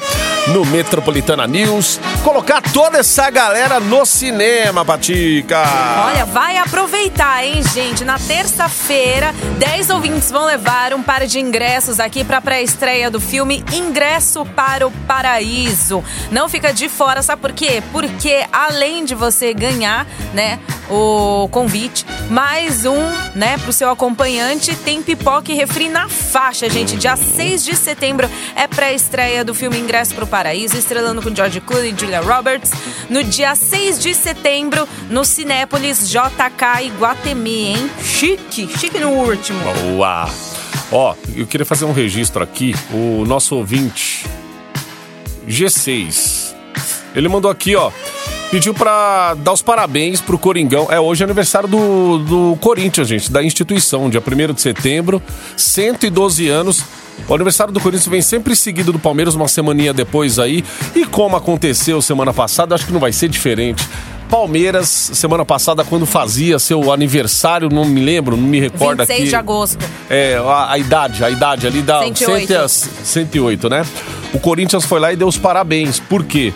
no 0.52 0.64
Metropolitana 0.64 1.47
News. 1.47 2.00
Colocar 2.23 2.61
toda 2.61 2.99
essa 2.99 3.31
galera 3.31 3.81
no 3.81 4.05
cinema, 4.05 4.85
Patica. 4.85 5.62
Olha, 6.07 6.25
vai 6.25 6.57
aproveitar, 6.57 7.45
hein, 7.45 7.62
gente? 7.75 8.05
Na 8.05 8.19
terça-feira, 8.19 9.35
10 9.59 9.90
ouvintes 9.90 10.31
vão 10.31 10.45
levar 10.47 10.93
um 10.95 11.02
par 11.02 11.26
de 11.26 11.38
ingressos 11.38 12.00
aqui 12.00 12.25
para 12.25 12.38
a 12.38 12.40
pré-estreia 12.40 13.11
do 13.11 13.21
filme 13.21 13.64
Ingresso 13.73 14.45
para 14.57 14.87
o 14.87 14.90
Paraíso. 15.07 16.02
Não 16.31 16.49
fica 16.49 16.73
de 16.73 16.88
fora, 16.88 17.23
sabe 17.23 17.43
por 17.43 17.52
quê? 17.52 17.83
Porque 17.93 18.45
além 18.52 19.05
de 19.05 19.14
você 19.14 19.52
ganhar, 19.52 20.07
né, 20.33 20.59
o 20.90 21.49
convite, 21.50 22.07
mais 22.31 22.87
um, 22.87 22.99
né, 23.35 23.59
pro 23.59 23.73
seu 23.73 23.90
acompanhante, 23.90 24.75
tem 24.76 25.02
pipoca 25.02 25.52
e 25.52 25.55
refri 25.55 25.88
na 25.88 26.09
faixa, 26.09 26.69
gente. 26.69 26.97
Dia 26.97 27.17
6 27.17 27.64
de 27.64 27.76
setembro 27.76 28.28
é 28.57 28.67
pré-estreia 28.67 29.45
do 29.45 29.55
filme 29.55 29.78
Ingresso 29.78 30.14
pro 30.14 30.26
Paraíso, 30.26 30.38
estrelando 30.47 31.23
com 31.23 31.35
George 31.35 31.61
Clooney 31.61 31.92
e 31.92 31.99
Julia 31.99 32.21
Roberts. 32.21 32.71
No 33.11 33.23
dia 33.25 33.54
6 33.54 33.99
de 33.99 34.14
setembro, 34.14 34.88
no 35.11 35.25
Cinépolis 35.25 36.09
JK 36.09 36.85
e 36.85 36.90
Guatemi, 36.90 37.66
hein? 37.66 37.90
Chique, 38.02 38.68
chique 38.78 38.99
no 38.99 39.11
último. 39.11 39.59
Boa! 39.97 40.28
Ó, 40.90 41.14
eu 41.35 41.47
queria 41.47 41.66
fazer 41.66 41.85
um 41.85 41.92
registro 41.92 42.42
aqui. 42.42 42.75
O 42.92 43.25
nosso 43.26 43.57
ouvinte, 43.57 44.26
G6, 45.47 46.54
ele 47.14 47.28
mandou 47.28 47.50
aqui, 47.50 47.75
ó 47.76 47.90
pediu 48.50 48.73
para 48.73 49.35
dar 49.35 49.52
os 49.52 49.62
parabéns 49.62 50.21
pro 50.21 50.38
Coringão. 50.38 50.88
É 50.90 50.99
hoje 50.99 51.23
é 51.23 51.25
aniversário 51.25 51.69
do, 51.69 52.19
do 52.19 52.59
Corinthians, 52.61 53.09
gente, 53.09 53.31
da 53.31 53.43
instituição, 53.43 54.09
dia 54.09 54.23
1 54.23 54.55
de 54.55 54.61
setembro, 54.61 55.23
112 55.57 56.49
anos. 56.49 56.85
O 57.28 57.35
aniversário 57.35 57.73
do 57.73 57.81
Corinthians 57.81 58.09
vem 58.09 58.23
sempre 58.23 58.55
seguido 58.55 58.93
do 58.93 58.99
Palmeiras, 58.99 59.35
uma 59.35 59.49
semaninha 59.49 59.93
depois 59.93 60.38
aí. 60.38 60.64
E 60.95 61.05
como 61.05 61.37
aconteceu 61.37 62.00
semana 62.00 62.33
passada, 62.33 62.75
acho 62.75 62.87
que 62.87 62.93
não 62.93 63.00
vai 63.00 63.12
ser 63.12 63.28
diferente. 63.28 63.87
Palmeiras, 64.31 64.88
semana 64.88 65.45
passada, 65.45 65.83
quando 65.85 66.05
fazia 66.05 66.59
seu 66.59 66.93
aniversário, 66.93 67.71
não 67.71 67.85
me 67.85 68.00
lembro, 68.00 68.37
não 68.37 68.47
me 68.47 68.61
recordo 68.61 68.99
26 68.99 69.21
aqui. 69.21 69.28
de 69.28 69.37
agosto. 69.37 69.78
É, 70.09 70.37
a, 70.37 70.73
a, 70.73 70.78
idade, 70.78 71.25
a 71.25 71.31
idade 71.31 71.67
ali 71.67 71.81
da 71.81 72.00
108. 72.00 72.69
108, 72.69 73.69
né? 73.71 73.87
O 74.33 74.38
Corinthians 74.38 74.85
foi 74.85 75.00
lá 75.00 75.12
e 75.12 75.17
deu 75.17 75.26
os 75.26 75.38
parabéns. 75.38 75.99
Por 75.99 76.25
quê? 76.25 76.52
porque 76.52 76.55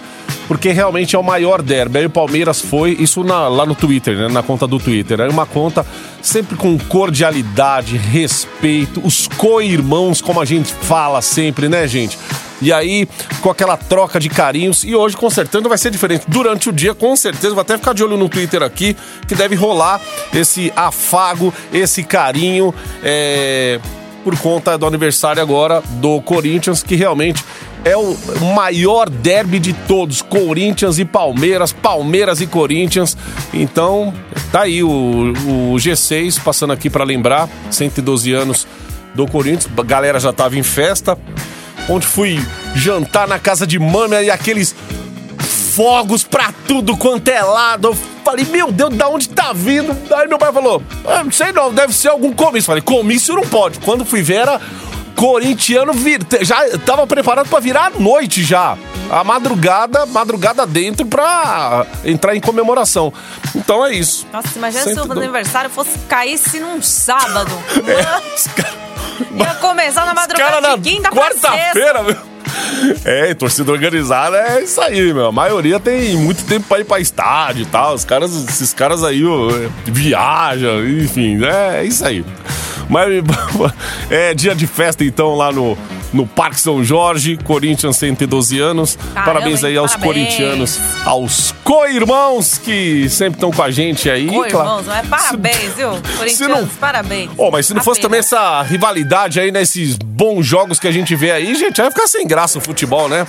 realmente 0.72 1.16
é 1.16 1.18
o 1.18 1.22
maior 1.22 1.62
derby. 1.62 1.98
Aí 1.98 2.06
o 2.06 2.10
Palmeiras 2.10 2.60
foi, 2.60 2.96
isso 2.98 3.24
na, 3.24 3.48
lá 3.48 3.66
no 3.66 3.74
Twitter, 3.74 4.16
né, 4.16 4.28
na 4.28 4.42
conta 4.42 4.66
do 4.66 4.78
Twitter. 4.78 5.20
Aí 5.20 5.28
uma 5.28 5.46
conta 5.46 5.84
sempre 6.20 6.56
com 6.56 6.78
cordialidade, 6.78 7.96
respeito, 7.96 9.00
os 9.04 9.28
co-irmãos, 9.28 10.20
como 10.20 10.40
a 10.40 10.44
gente 10.44 10.72
fala 10.72 11.20
sempre, 11.22 11.68
né, 11.68 11.86
gente? 11.86 12.18
E 12.60 12.72
aí, 12.72 13.08
com 13.40 13.50
aquela 13.50 13.76
troca 13.76 14.20
de 14.20 14.28
carinhos. 14.28 14.84
E 14.84 14.94
hoje, 14.94 15.16
com 15.16 15.28
certeza, 15.28 15.68
vai 15.68 15.76
ser 15.76 15.90
diferente. 15.90 16.24
Durante 16.28 16.68
o 16.68 16.72
dia, 16.72 16.94
com 16.94 17.16
certeza, 17.16 17.54
vou 17.54 17.60
até 17.60 17.76
ficar 17.76 17.92
de 17.92 18.04
olho 18.04 18.16
no 18.16 18.28
Twitter 18.28 18.62
aqui, 18.62 18.96
que 19.26 19.34
deve 19.34 19.56
rolar 19.56 20.00
esse 20.32 20.72
afago, 20.76 21.52
esse 21.72 22.04
carinho. 22.04 22.72
É 23.02 23.80
por 24.22 24.38
conta 24.38 24.78
do 24.78 24.86
aniversário 24.86 25.42
agora 25.42 25.82
do 26.00 26.20
Corinthians, 26.22 26.82
que 26.82 26.94
realmente 26.94 27.44
é 27.84 27.96
o 27.96 28.16
maior 28.54 29.08
derby 29.08 29.58
de 29.58 29.72
todos, 29.72 30.22
Corinthians 30.22 30.98
e 30.98 31.04
Palmeiras, 31.04 31.72
Palmeiras 31.72 32.40
e 32.40 32.46
Corinthians. 32.46 33.16
Então, 33.52 34.14
tá 34.50 34.62
aí 34.62 34.82
o, 34.82 34.88
o 34.88 35.74
G6 35.76 36.40
passando 36.42 36.72
aqui 36.72 36.88
para 36.88 37.04
lembrar, 37.04 37.48
112 37.70 38.32
anos 38.32 38.66
do 39.14 39.26
Corinthians. 39.26 39.68
A 39.76 39.82
galera 39.82 40.20
já 40.20 40.32
tava 40.32 40.56
em 40.56 40.62
festa. 40.62 41.18
Onde 41.88 42.06
fui 42.06 42.40
jantar 42.76 43.26
na 43.26 43.40
casa 43.40 43.66
de 43.66 43.78
mãe 43.78 44.26
e 44.26 44.30
aqueles 44.30 44.74
fogos 45.74 46.22
pra 46.22 46.52
tudo 46.68 46.96
quanto 46.96 47.28
é 47.28 47.42
lado. 47.42 47.88
Eu 47.88 47.94
falei, 48.24 48.44
meu 48.44 48.70
Deus, 48.70 48.94
da 48.94 49.08
onde 49.08 49.28
tá 49.28 49.52
vindo? 49.52 49.96
Aí 50.14 50.28
meu 50.28 50.38
pai 50.38 50.52
falou, 50.52 50.82
ah, 51.04 51.24
não 51.24 51.32
sei 51.32 51.50
não, 51.50 51.72
deve 51.72 51.92
ser 51.92 52.08
algum 52.08 52.32
comício. 52.32 52.66
Falei, 52.66 52.82
comício 52.82 53.34
não 53.34 53.42
pode. 53.42 53.80
Quando 53.80 54.04
fui 54.04 54.22
ver, 54.22 54.42
era 54.42 54.60
corintiano 55.16 55.92
vir, 55.92 56.20
já 56.40 56.78
tava 56.78 57.06
preparado 57.06 57.48
para 57.48 57.60
virar 57.60 57.86
a 57.86 58.00
noite 58.00 58.42
já. 58.42 58.76
A 59.10 59.22
madrugada, 59.22 60.06
madrugada 60.06 60.66
dentro 60.66 61.04
pra 61.06 61.86
entrar 62.04 62.34
em 62.34 62.40
comemoração. 62.40 63.12
Então 63.54 63.84
é 63.84 63.94
isso. 63.94 64.26
Nossa, 64.32 64.48
imagina 64.56 64.84
se 64.84 64.98
o 64.98 65.12
aniversário 65.12 65.68
fosse 65.70 65.98
caísse 66.08 66.60
num 66.60 66.80
sábado. 66.82 67.52
É, 69.32 69.44
Ia 69.44 69.54
começar 69.56 70.04
na 70.06 70.14
madrugada 70.14 70.76
de 70.78 70.90
quinta 70.90 71.10
quarta-feira, 71.10 72.02
meu. 72.02 72.16
É, 73.04 73.34
torcida 73.34 73.70
organizada 73.70 74.36
é 74.36 74.62
isso 74.62 74.80
aí, 74.80 75.12
meu. 75.12 75.26
A 75.26 75.32
maioria 75.32 75.78
tem 75.78 76.16
muito 76.16 76.44
tempo 76.44 76.66
pra 76.66 76.80
ir 76.80 76.84
pra 76.84 77.00
estádio 77.00 77.62
e 77.62 77.66
tal. 77.66 77.94
Os 77.94 78.04
caras, 78.04 78.32
esses 78.48 78.72
caras 78.72 79.04
aí 79.04 79.24
ó, 79.24 79.48
viajam, 79.86 80.86
enfim, 80.86 81.42
é, 81.44 81.80
é 81.80 81.84
isso 81.84 82.04
aí. 82.04 82.24
Mas 82.88 83.08
é 84.10 84.34
dia 84.34 84.54
de 84.54 84.66
festa 84.66 85.04
então 85.04 85.34
lá 85.34 85.52
no, 85.52 85.76
no 86.12 86.26
Parque 86.26 86.60
São 86.60 86.82
Jorge, 86.84 87.38
Corinthians 87.44 87.96
112 87.96 88.60
anos. 88.60 88.96
Caramba, 88.96 89.32
parabéns 89.32 89.64
aí 89.64 89.76
aos 89.76 89.92
parabéns. 89.92 90.24
corintianos, 90.24 90.80
aos 91.04 91.54
co-irmãos 91.64 92.58
que 92.58 93.08
sempre 93.08 93.34
estão 93.34 93.50
com 93.50 93.62
a 93.62 93.70
gente 93.70 94.10
aí. 94.10 94.26
Co-irmãos, 94.26 94.84
claro. 94.84 95.06
é 95.06 95.08
parabéns, 95.08 95.74
viu? 95.76 95.90
Corintianos, 96.18 96.60
não... 96.60 96.68
parabéns. 96.68 97.30
Oh, 97.36 97.50
mas 97.50 97.66
se 97.66 97.74
não 97.74 97.82
fosse 97.82 98.00
também 98.00 98.20
essa 98.20 98.62
rivalidade 98.62 99.40
aí 99.40 99.50
nesses 99.50 99.96
bons 99.96 100.46
jogos 100.46 100.78
que 100.78 100.88
a 100.88 100.92
gente 100.92 101.14
vê 101.14 101.32
aí, 101.32 101.54
gente, 101.54 101.80
vai 101.80 101.90
ficar 101.90 102.06
sem 102.06 102.26
graça 102.26 102.58
o 102.58 102.60
futebol, 102.60 103.08
né? 103.08 103.26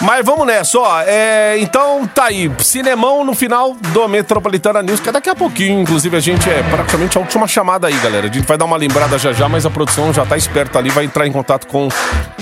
Mas 0.00 0.24
vamos 0.24 0.46
nessa, 0.46 0.78
ó. 0.78 1.00
É, 1.02 1.58
então 1.58 2.06
tá 2.06 2.24
aí. 2.26 2.50
Cinemão 2.58 3.24
no 3.24 3.34
final 3.34 3.74
do 3.74 4.08
Metropolitana 4.08 4.82
News, 4.82 5.00
que 5.00 5.08
é 5.08 5.12
daqui 5.12 5.30
a 5.30 5.34
pouquinho. 5.34 5.80
Inclusive, 5.80 6.16
a 6.16 6.20
gente 6.20 6.48
é 6.48 6.62
praticamente 6.62 7.16
a 7.16 7.20
última 7.20 7.46
chamada 7.46 7.86
aí, 7.86 7.96
galera. 7.98 8.28
A 8.28 8.32
gente 8.32 8.46
vai 8.46 8.56
dar 8.56 8.64
uma 8.64 8.76
lembrada 8.76 9.18
já 9.18 9.32
já, 9.32 9.48
mas 9.48 9.64
a 9.64 9.70
produção 9.70 10.12
já 10.12 10.26
tá 10.26 10.36
esperta 10.36 10.78
ali, 10.78 10.90
vai 10.90 11.04
entrar 11.04 11.26
em 11.26 11.32
contato 11.32 11.66
com 11.66 11.88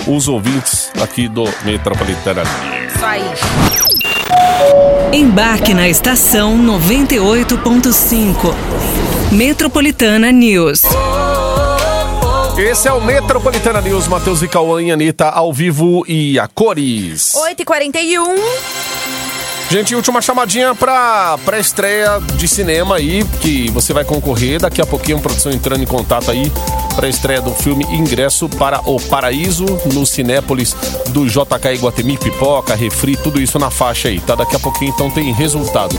os 0.07 0.29
ouvintes 0.29 0.91
aqui 1.01 1.29
do 1.29 1.45
Metropolitana 1.65 2.43
News. 2.43 2.95
Isso 2.95 3.05
aí. 3.05 3.25
Embarque 5.13 5.75
na 5.75 5.89
estação 5.89 6.57
98.5. 6.59 8.55
Metropolitana 9.33 10.33
News. 10.33 10.83
Esse 12.62 12.87
é 12.87 12.92
o 12.92 13.00
Metropolitana 13.00 13.81
News, 13.81 14.07
Matheus 14.07 14.40
e 14.40 14.47
Cauã 14.47 14.81
e 14.81 14.92
Anitta 14.92 15.28
ao 15.28 15.52
vivo 15.52 16.04
e 16.07 16.38
a 16.38 16.47
cores. 16.47 17.33
8h41. 17.35 18.23
Gente, 19.69 19.97
última 19.97 20.23
chamadinha 20.23 20.73
pra 20.73 21.37
pré-estreia 21.45 22.21
de 22.37 22.47
cinema 22.47 22.97
aí, 22.97 23.25
que 23.40 23.69
você 23.73 23.92
vai 23.92 24.04
concorrer. 24.04 24.61
Daqui 24.61 24.81
a 24.81 24.87
pouquinho 24.87 25.19
a 25.19 25.21
produção 25.21 25.50
entrando 25.50 25.83
em 25.83 25.87
contato 25.87 26.31
aí 26.31 26.52
para 26.95 27.07
a 27.07 27.11
estreia 27.11 27.41
do 27.41 27.53
filme 27.53 27.85
Ingresso 27.85 28.49
para 28.49 28.81
o 28.89 29.01
Paraíso 29.01 29.65
no 29.93 30.05
Cinépolis 30.07 30.75
do 31.09 31.27
JK 31.27 31.75
Iguatemi, 31.75 32.17
Pipoca, 32.17 32.75
Refri, 32.75 33.17
tudo 33.17 33.41
isso 33.41 33.59
na 33.59 33.71
faixa 33.71 34.09
aí, 34.09 34.21
tá? 34.21 34.35
Daqui 34.35 34.57
a 34.57 34.59
pouquinho 34.59 34.93
então 34.93 35.11
tem 35.11 35.33
resultado. 35.33 35.99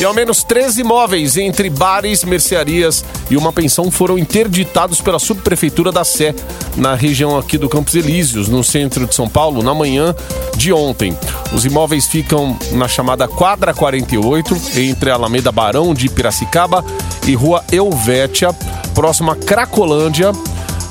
E 0.00 0.04
ao 0.04 0.12
menos 0.12 0.42
13 0.42 0.80
imóveis 0.80 1.36
entre 1.36 1.70
bares, 1.70 2.24
mercearias 2.24 3.04
e 3.30 3.36
uma 3.36 3.52
pensão 3.52 3.90
foram 3.90 4.18
interditados 4.18 5.00
pela 5.00 5.18
subprefeitura 5.20 5.92
da 5.92 6.04
Sé, 6.04 6.34
na 6.76 6.94
região 6.94 7.38
aqui 7.38 7.56
do 7.56 7.68
Campos 7.68 7.94
Elíseos, 7.94 8.48
no 8.48 8.64
centro 8.64 9.06
de 9.06 9.14
São 9.14 9.28
Paulo, 9.28 9.62
na 9.62 9.72
manhã 9.72 10.14
de 10.56 10.72
ontem. 10.72 11.16
Os 11.52 11.64
imóveis 11.64 12.06
ficam 12.06 12.58
na 12.72 12.88
chamada 12.88 13.28
Quadra 13.28 13.72
48, 13.72 14.56
entre 14.76 15.10
a 15.10 15.14
Alameda 15.14 15.52
Barão 15.52 15.94
de 15.94 16.08
Piracicaba 16.08 16.84
e 17.26 17.34
Rua 17.34 17.64
Elvétia, 17.70 18.54
próxima 18.94 19.32
a 19.32 19.36
Cracolândia, 19.36 20.32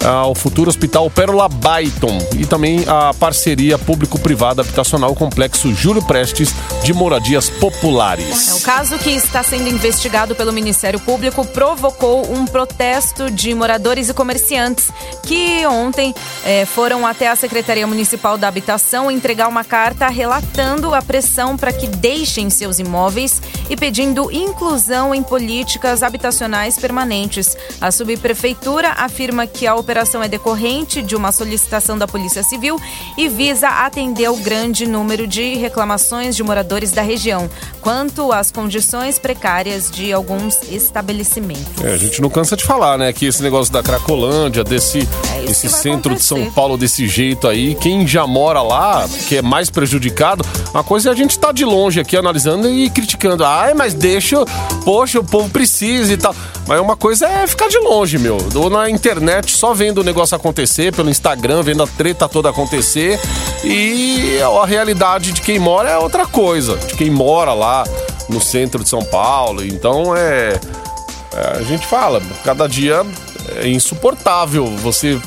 ao 0.04 0.36
futuro 0.36 0.70
Hospital 0.70 1.10
Pérola 1.10 1.48
Baiton 1.48 2.18
e 2.38 2.46
também 2.46 2.84
a 2.88 3.14
parceria 3.14 3.78
público-privada 3.78 4.62
habitacional 4.62 5.16
Complexo 5.16 5.74
Júlio 5.74 6.02
Prestes 6.04 6.54
de 6.84 6.94
Moradias 6.94 7.50
Populares. 7.50 8.50
É, 8.50 8.54
o 8.56 8.62
caso 8.62 8.98
que 9.00 9.10
está 9.12 9.42
sendo 9.42 9.68
investigado 9.68 10.36
pelo 10.36 10.52
Ministério 10.52 11.00
Público 11.00 11.46
provocou 11.46 12.32
um 12.32 12.46
protesto 12.46 13.32
de 13.32 13.54
moradores 13.54 14.10
e 14.10 14.14
comerciantes 14.14 14.92
que 15.24 15.66
ontem 15.66 16.14
eh, 16.46 16.66
foram 16.66 17.08
até 17.08 17.30
a 17.30 17.36
Secretaria 17.36 17.88
Municipal 17.88 18.38
da 18.38 18.48
Habitação 18.48 19.10
entregar 19.10 19.48
uma 19.48 19.64
carta 19.64 20.08
relatando 20.10 20.94
a 20.94 21.02
pressão 21.02 21.56
para 21.56 21.72
que 21.72 21.88
deixem 21.88 22.50
seus 22.50 22.80
imóveis 22.80 23.42
e 23.70 23.78
pedindo 23.78 24.32
inclusão 24.32 25.16
em 25.16 25.24
políticas 25.24 26.04
habitacionais 26.04 26.78
permanentes. 26.78 27.56
A 27.80 27.92
subprefeitura 27.92 28.90
afirma 28.98 29.48
que 29.48 29.66
a 29.66 29.76
operação 29.76 29.93
é 30.24 30.28
decorrente 30.28 31.02
de 31.02 31.16
uma 31.16 31.32
solicitação 31.32 31.98
da 31.98 32.08
Polícia 32.08 32.42
Civil 32.42 32.80
e 33.18 33.28
visa 33.28 33.68
atender 33.68 34.30
o 34.30 34.36
grande 34.38 34.88
número 34.88 35.28
de 35.28 35.56
reclamações 35.56 36.36
de 36.36 36.42
moradores 36.42 36.92
da 36.92 37.02
região 37.02 37.50
quanto 37.80 38.32
às 38.32 38.52
condições 38.52 39.20
precárias 39.20 39.92
de 39.92 40.12
alguns 40.12 40.58
estabelecimentos. 40.72 41.84
É, 41.84 41.94
a 41.94 41.98
gente 41.98 42.22
não 42.22 42.30
cansa 42.30 42.56
de 42.56 42.64
falar, 42.64 42.98
né? 42.98 43.14
Que 43.14 43.28
esse 43.28 43.44
negócio 43.44 43.72
da 43.72 43.84
Cracolândia, 43.84 44.64
desse 44.64 45.08
É 45.36 45.44
esse 45.46 45.70
centro 45.70 46.16
de 46.16 46.24
São 46.24 46.38
acontecer. 46.38 46.56
Paulo 46.56 46.78
desse 46.78 47.08
jeito 47.08 47.48
aí, 47.48 47.76
quem 47.76 48.08
já 48.08 48.26
mora 48.26 48.62
lá, 48.62 49.08
que 49.28 49.38
é 49.38 49.42
mais 49.42 49.70
prejudicado, 49.70 50.46
uma 50.74 50.84
coisa 50.84 51.10
é 51.10 51.12
a 51.12 51.16
gente 51.16 51.32
estar 51.32 51.52
de 51.52 51.66
longe 51.66 52.00
aqui 52.00 52.18
analisando 52.18 52.68
e 52.70 52.90
criticando. 52.90 53.46
Ai, 53.46 53.74
mas 53.74 53.94
deixa, 53.94 54.44
poxa, 54.84 55.20
o 55.20 55.24
povo 55.24 55.50
precisa 55.50 56.14
e 56.14 56.18
tal. 56.18 56.36
Mas 56.68 56.80
uma 56.80 56.96
coisa 56.96 57.28
é 57.28 57.48
ficar 57.48 57.68
de 57.68 57.78
longe, 57.80 58.18
meu. 58.18 58.38
Ou 58.56 58.70
na 58.70 58.90
internet, 58.90 59.52
só 59.52 59.74
vendo 59.74 60.00
o 60.00 60.04
negócio 60.04 60.36
acontecer, 60.36 60.94
pelo 60.94 61.10
Instagram, 61.10 61.62
vendo 61.62 61.84
a 61.84 61.88
treta 61.88 62.28
toda 62.30 62.50
acontecer. 62.50 63.20
E 63.64 64.38
a 64.42 64.66
realidade 64.66 65.32
de 65.32 65.42
quem 65.42 65.60
mora 65.60 65.90
é 65.90 65.98
outra 65.98 66.26
coisa. 66.26 66.78
De 66.78 66.96
quem 66.96 67.10
mora 67.10 67.54
lá 67.54 67.84
no 68.30 68.42
centro 68.42 68.84
de 68.84 68.90
São 68.90 69.04
Paulo. 69.04 69.66
Então 69.66 70.16
é. 70.16 70.60
é, 71.34 71.58
a 71.60 71.64
gente 71.64 71.86
fala, 71.86 72.22
cada 72.44 72.68
dia 72.68 73.06
é 73.58 73.68
insuportável 73.68 74.66
você 74.78 75.20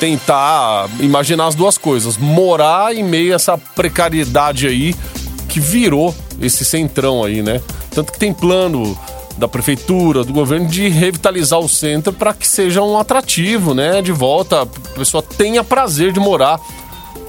tentar 0.00 0.88
imaginar 1.00 1.46
as 1.46 1.54
duas 1.54 1.78
coisas. 1.78 2.16
Morar 2.16 2.94
em 2.94 3.02
meio 3.02 3.32
a 3.32 3.36
essa 3.36 3.56
precariedade 3.56 4.66
aí 4.66 4.94
que 5.48 5.60
virou 5.60 6.14
esse 6.40 6.64
centrão 6.64 7.22
aí, 7.22 7.42
né? 7.42 7.60
Tanto 7.94 8.12
que 8.12 8.18
tem 8.18 8.32
plano 8.32 8.98
da 9.36 9.48
prefeitura, 9.48 10.22
do 10.24 10.32
governo 10.32 10.66
de 10.68 10.88
revitalizar 10.88 11.58
o 11.58 11.68
centro 11.68 12.12
para 12.12 12.32
que 12.32 12.46
seja 12.46 12.82
um 12.82 12.98
atrativo, 12.98 13.74
né? 13.74 14.00
De 14.02 14.12
volta, 14.12 14.62
a 14.62 14.66
pessoa 14.66 15.22
tenha 15.22 15.62
prazer 15.64 16.12
de 16.12 16.20
morar 16.20 16.60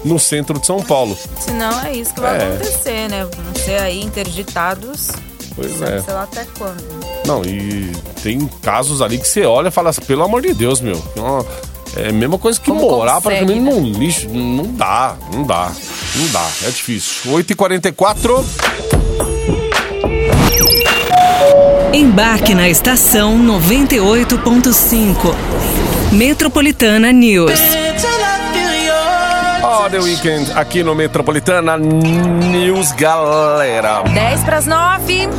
no 0.04 0.20
centro 0.20 0.60
de 0.60 0.68
São 0.68 0.82
Paulo. 0.84 1.18
Senão 1.40 1.82
é 1.84 1.94
isso 1.96 2.14
que 2.14 2.20
vai 2.22 2.38
É. 2.40 2.48
acontecer, 2.48 3.10
né? 3.10 3.26
Vão 3.36 3.64
ser 3.64 3.82
aí 3.82 4.04
interditados. 4.04 5.10
Pois 5.56 5.82
é. 5.82 6.02
Sei 6.02 6.14
lá 6.14 6.24
até 6.24 6.46
quando. 6.58 6.84
Não, 7.26 7.44
e 7.44 7.92
tem 8.22 8.46
casos 8.62 9.02
ali 9.02 9.18
que 9.18 9.28
você 9.28 9.44
olha 9.46 9.70
e 9.70 9.72
fala 9.72 9.90
assim, 9.90 10.02
pelo 10.02 10.24
amor 10.24 10.42
de 10.42 10.54
Deus, 10.54 10.82
meu. 10.82 11.02
É 11.96 12.10
a 12.10 12.14
mesma 12.14 12.38
coisa 12.38 12.60
que 12.60 12.68
Como 12.68 12.82
morar 12.82 13.22
consegue, 13.22 13.46
praticamente 13.46 13.62
né? 13.62 13.72
num 13.72 14.00
lixo. 14.00 14.28
Não 14.30 14.66
dá, 14.74 15.16
não 15.34 15.44
dá. 15.44 15.72
Não 16.18 16.28
dá, 16.28 16.46
é 16.64 16.68
difícil. 16.70 17.32
8h44. 17.32 18.44
Embarque 21.96 22.54
na 22.54 22.68
estação 22.68 23.40
98.5. 23.40 25.34
Metropolitana 26.12 27.14
News. 27.14 27.85
Ó, 29.86 29.90
The 29.90 30.00
Weekend 30.00 30.52
aqui 30.56 30.84
no 30.84 30.96
Metropolitana 30.96 31.78
News, 31.78 32.92
galera. 32.94 34.02
10 34.02 34.44
para 34.44 34.58
as 34.58 34.66
9. 34.66 35.30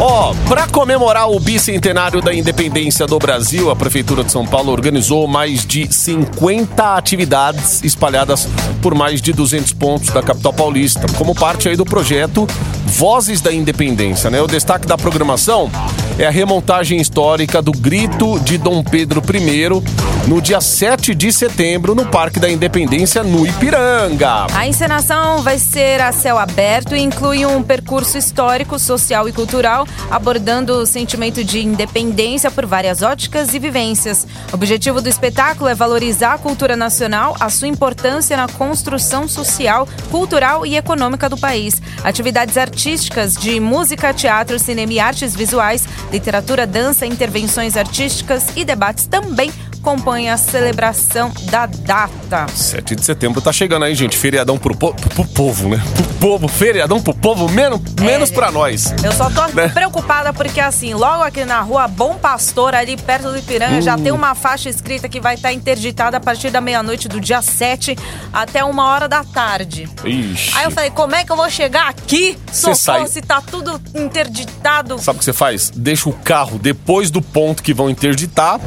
Ó, 0.00 0.34
pra 0.48 0.66
comemorar 0.66 1.30
o 1.30 1.38
bicentenário 1.38 2.20
da 2.20 2.34
independência 2.34 3.06
do 3.06 3.16
Brasil, 3.16 3.70
a 3.70 3.76
Prefeitura 3.76 4.24
de 4.24 4.32
São 4.32 4.44
Paulo 4.44 4.72
organizou 4.72 5.28
mais 5.28 5.64
de 5.64 5.86
50 5.92 6.96
atividades 6.96 7.84
espalhadas 7.84 8.48
por 8.82 8.92
mais 8.92 9.22
de 9.22 9.32
200 9.32 9.72
pontos 9.74 10.08
da 10.08 10.20
capital 10.20 10.52
paulista, 10.52 11.06
como 11.16 11.32
parte 11.32 11.68
aí 11.68 11.76
do 11.76 11.84
projeto 11.84 12.44
Vozes 12.86 13.40
da 13.40 13.52
Independência, 13.52 14.30
né? 14.30 14.40
O 14.42 14.48
destaque 14.48 14.86
da 14.86 14.98
programação 14.98 15.70
é 16.18 16.26
a 16.26 16.30
remontagem 16.30 16.98
histórica 16.98 17.60
do 17.60 17.72
Grito 17.72 18.40
de 18.40 18.56
Dom 18.56 18.82
Pedro 18.82 19.20
I 19.20 20.26
no 20.26 20.40
dia 20.40 20.60
7 20.60 21.14
de 21.14 21.30
setembro 21.32 21.94
no 21.94 22.06
Parque 22.06 22.40
da 22.40 22.50
Independência, 22.50 23.22
no 23.22 23.46
Ipiranga. 23.46 24.46
A 24.54 24.66
encenação 24.66 25.42
vai 25.42 25.58
ser 25.58 26.00
a 26.00 26.10
céu 26.12 26.38
aberto 26.38 26.96
e 26.96 27.00
inclui 27.00 27.44
um 27.44 27.62
percurso 27.62 28.16
histórico, 28.16 28.78
social 28.78 29.28
e 29.28 29.32
cultural, 29.32 29.86
abordando 30.10 30.72
o 30.72 30.86
sentimento 30.86 31.44
de 31.44 31.60
independência 31.60 32.50
por 32.50 32.64
várias 32.66 33.02
óticas 33.02 33.54
e 33.54 33.58
vivências. 33.58 34.26
O 34.50 34.54
objetivo 34.54 35.02
do 35.02 35.08
espetáculo 35.08 35.68
é 35.68 35.74
valorizar 35.74 36.34
a 36.34 36.38
cultura 36.38 36.76
nacional, 36.76 37.36
a 37.38 37.50
sua 37.50 37.68
importância 37.68 38.36
na 38.36 38.48
construção 38.48 39.28
social, 39.28 39.86
cultural 40.10 40.64
e 40.64 40.76
econômica 40.76 41.28
do 41.28 41.36
país. 41.36 41.80
Atividades 42.02 42.56
artísticas 42.56 43.34
de 43.34 43.60
música, 43.60 44.14
teatro, 44.14 44.58
cinema 44.58 44.92
e 44.94 44.98
artes 44.98 45.36
visuais, 45.36 45.86
literatura, 46.10 46.66
dança, 46.66 47.06
intervenções 47.06 47.76
artísticas 47.76 48.48
e 48.56 48.64
debates 48.64 49.06
também 49.06 49.50
compõem 49.90 50.28
a 50.30 50.36
celebração 50.36 51.32
da 51.44 51.64
data. 51.66 52.48
7 52.52 52.96
de 52.96 53.04
setembro 53.04 53.40
tá 53.40 53.52
chegando 53.52 53.84
aí, 53.84 53.94
gente. 53.94 54.16
Feriadão 54.16 54.58
pro, 54.58 54.76
po 54.76 54.92
pro 54.92 55.24
povo, 55.24 55.68
né? 55.68 55.80
Pro 55.94 56.04
povo, 56.14 56.48
feriadão 56.48 57.00
pro 57.00 57.14
povo, 57.14 57.48
menos, 57.48 57.80
menos 58.00 58.32
pra 58.32 58.50
nós. 58.50 58.92
Eu 59.04 59.12
só 59.12 59.30
tô 59.30 59.46
Né? 59.54 59.68
preocupada 59.68 60.32
porque, 60.32 60.58
assim, 60.58 60.92
logo 60.92 61.22
aqui 61.22 61.44
na 61.44 61.60
rua 61.60 61.86
Bom 61.86 62.14
Pastor, 62.16 62.74
ali 62.74 62.96
perto 62.96 63.30
do 63.30 63.38
Ipiranga, 63.38 63.76
Hum. 63.76 63.80
já 63.80 63.96
tem 63.96 64.10
uma 64.10 64.34
faixa 64.34 64.68
escrita 64.68 65.08
que 65.08 65.20
vai 65.20 65.36
estar 65.36 65.52
interditada 65.52 66.16
a 66.16 66.20
partir 66.20 66.50
da 66.50 66.60
meia-noite 66.60 67.06
do 67.06 67.20
dia 67.20 67.40
7 67.40 67.96
até 68.32 68.64
uma 68.64 68.88
hora 68.88 69.06
da 69.08 69.22
tarde. 69.22 69.88
Ixi. 70.04 70.50
Aí 70.56 70.64
eu 70.64 70.72
falei, 70.72 70.90
como 70.90 71.14
é 71.14 71.24
que 71.24 71.30
eu 71.30 71.36
vou 71.36 71.48
chegar 71.48 71.88
aqui? 71.90 72.36
Sai- 72.50 72.74
Socorro, 72.74 73.06
se 73.06 73.20
tá 73.22 73.40
tudo 73.40 73.80
interditado. 73.94 74.98
Sabe 74.98 75.16
o 75.16 75.18
que 75.20 75.24
você 75.24 75.32
faz? 75.32 75.70
Deixa 75.70 76.08
o 76.08 76.12
carro 76.12 76.58
depois 76.58 77.08
do 77.08 77.22
ponto 77.22 77.62
que 77.62 77.72
vão 77.72 77.88
interditar, 77.88 78.58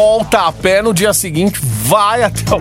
volta 0.00 0.40
a 0.40 0.52
pé 0.52 0.82
no 0.82 0.92
dia 0.92 1.14
seguinte, 1.14 1.58
vai 1.62 2.22
até 2.22 2.54
o. 2.54 2.58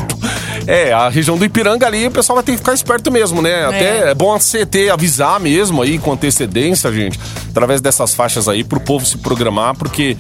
É, 0.68 0.94
a 0.94 1.10
região 1.10 1.38
do 1.38 1.44
Ipiranga 1.44 1.86
ali, 1.86 2.08
o 2.08 2.12
pessoal 2.12 2.36
vai 2.36 2.44
ter 2.44 2.54
que 2.54 2.60
ficar 2.60 2.74
esperto 2.74 3.12
mesmo, 3.12 3.42
né? 3.42 3.66
Até 3.66 4.12
é 4.12 4.16
bom 4.16 4.34
a 4.34 4.40
CT 4.40 4.90
avisar 4.90 5.38
mesmo 5.40 5.82
aí 5.82 6.00
com 6.00 6.14
antecedência, 6.14 6.92
gente, 6.94 7.20
através 7.50 7.82
dessas 7.82 8.16
faixas 8.16 8.48
aí, 8.48 8.64
pro 8.64 8.80
povo 8.80 9.06
se 9.06 9.18
programar, 9.18 9.76
porque 9.76 10.16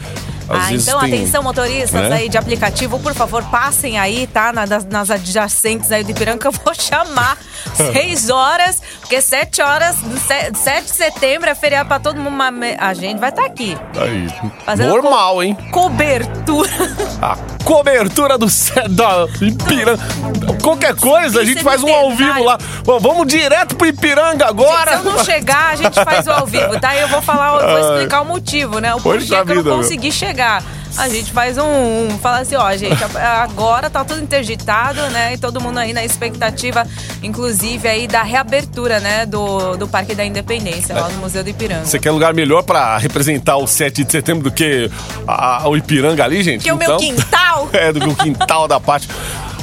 às 0.47 0.67
ah, 0.67 0.73
então 0.73 0.99
tem. 0.99 1.13
atenção 1.13 1.41
motoristas 1.41 2.10
né? 2.10 2.17
aí 2.17 2.30
de 2.30 2.38
aplicativo, 2.38 2.99
por 2.99 3.13
favor, 3.15 3.41
passem 3.45 3.97
aí, 3.97 4.28
tá? 4.28 4.51
Na- 4.54 4.65
das- 4.65 4.86
nas 4.86 5.10
adjacentes 5.10 5.91
aí 5.91 6.04
do 6.04 6.12
Ipiranga 6.12 6.38
que 6.38 6.45
eu 6.47 6.51
vou 6.51 6.73
chamar. 6.75 7.38
Seis 7.73 8.30
horas, 8.30 8.80
porque 8.99 9.19
sete 9.21 9.62
horas, 9.62 9.95
se- 9.95 10.63
7 10.63 10.84
de 10.84 10.91
setembro 10.91 11.49
é 11.49 11.56
feriado 11.56 11.88
pra 11.88 11.97
todo 11.99 12.17
mundo. 12.17 12.36
mas 12.36 12.75
A 12.80 12.93
gente 12.93 13.19
vai 13.19 13.30
estar 13.30 13.45
aqui. 13.45 13.75
Aí, 13.97 14.86
normal, 14.86 15.41
hein? 15.41 15.58
Cobertura. 15.71 16.69
Ah, 17.21 17.38
cobertura 17.63 18.38
do 18.38 18.47
da 18.89 19.28
Ipiranga. 19.41 20.04
Qualquer 20.62 20.95
coisa, 20.95 21.41
a 21.41 21.45
gente 21.45 21.60
é 21.60 21.63
faz 21.63 21.82
um 21.84 21.93
ao 21.93 22.12
vivo 22.15 22.43
lá. 22.43 22.58
Bom, 22.84 22.99
vamos 22.99 23.28
direto 23.28 23.75
pro 23.75 23.88
Ipiranga 23.88 24.47
agora. 24.47 24.97
Se 24.97 25.06
eu 25.06 25.12
não 25.12 25.23
chegar, 25.23 25.71
a 25.71 25.75
gente 25.75 26.04
faz 26.04 26.28
o 26.28 26.32
ao 26.32 26.45
vivo, 26.45 26.80
tá? 26.80 26.95
E 26.95 27.01
eu 27.01 27.08
vou 27.08 27.21
falar, 27.21 27.62
eu 27.62 27.69
vou 27.69 27.80
explicar 27.93 28.21
o 28.21 28.25
motivo, 28.25 28.80
né? 28.80 28.93
O 28.93 29.01
porquê 29.01 29.25
que 29.25 29.34
eu 29.34 29.63
não 29.63 29.78
consegui 29.78 30.12
chegar. 30.12 30.63
A 30.97 31.10
gente 31.10 31.31
faz 31.31 31.58
um, 31.58 31.63
um 32.08 32.17
fala 32.21 32.39
assim, 32.39 32.55
ó, 32.55 32.71
gente, 32.75 32.97
agora 33.17 33.89
tá 33.89 34.03
tudo 34.05 34.21
interditado, 34.21 35.01
né? 35.10 35.34
E 35.34 35.38
todo 35.38 35.60
mundo 35.62 35.77
aí 35.77 35.93
na 35.93 36.03
expectativa, 36.05 36.86
inclusive 37.21 37.88
aí 37.88 38.08
da 38.08 38.23
reabertura, 38.23 38.99
né, 38.99 39.25
do, 39.25 39.75
do 39.75 39.88
Parque 39.88 40.15
da 40.15 40.23
Independência, 40.25 40.95
lá 40.95 41.10
no 41.10 41.19
Museu 41.19 41.43
do 41.43 41.49
Ipiranga. 41.49 41.86
Você 41.86 41.99
quer 41.99 42.12
lugar 42.12 42.34
melhor 42.34 42.63
pra 42.63 42.97
representar 42.97 43.58
o 43.58 43.67
7 43.67 44.03
de 44.03 44.12
setembro 44.12 44.43
do 44.45 44.51
que 44.51 44.89
a- 45.27 45.67
o 45.67 45.75
Ipiranga 45.75 46.23
ali, 46.23 46.41
gente? 46.43 46.63
Que 46.63 46.69
é 46.69 46.73
o 46.73 46.77
meu 46.77 46.97
quintal. 46.97 47.69
É, 47.73 47.91
do 47.91 48.15
quintal 48.15 48.67
da 48.67 48.79
parte. 48.79 49.08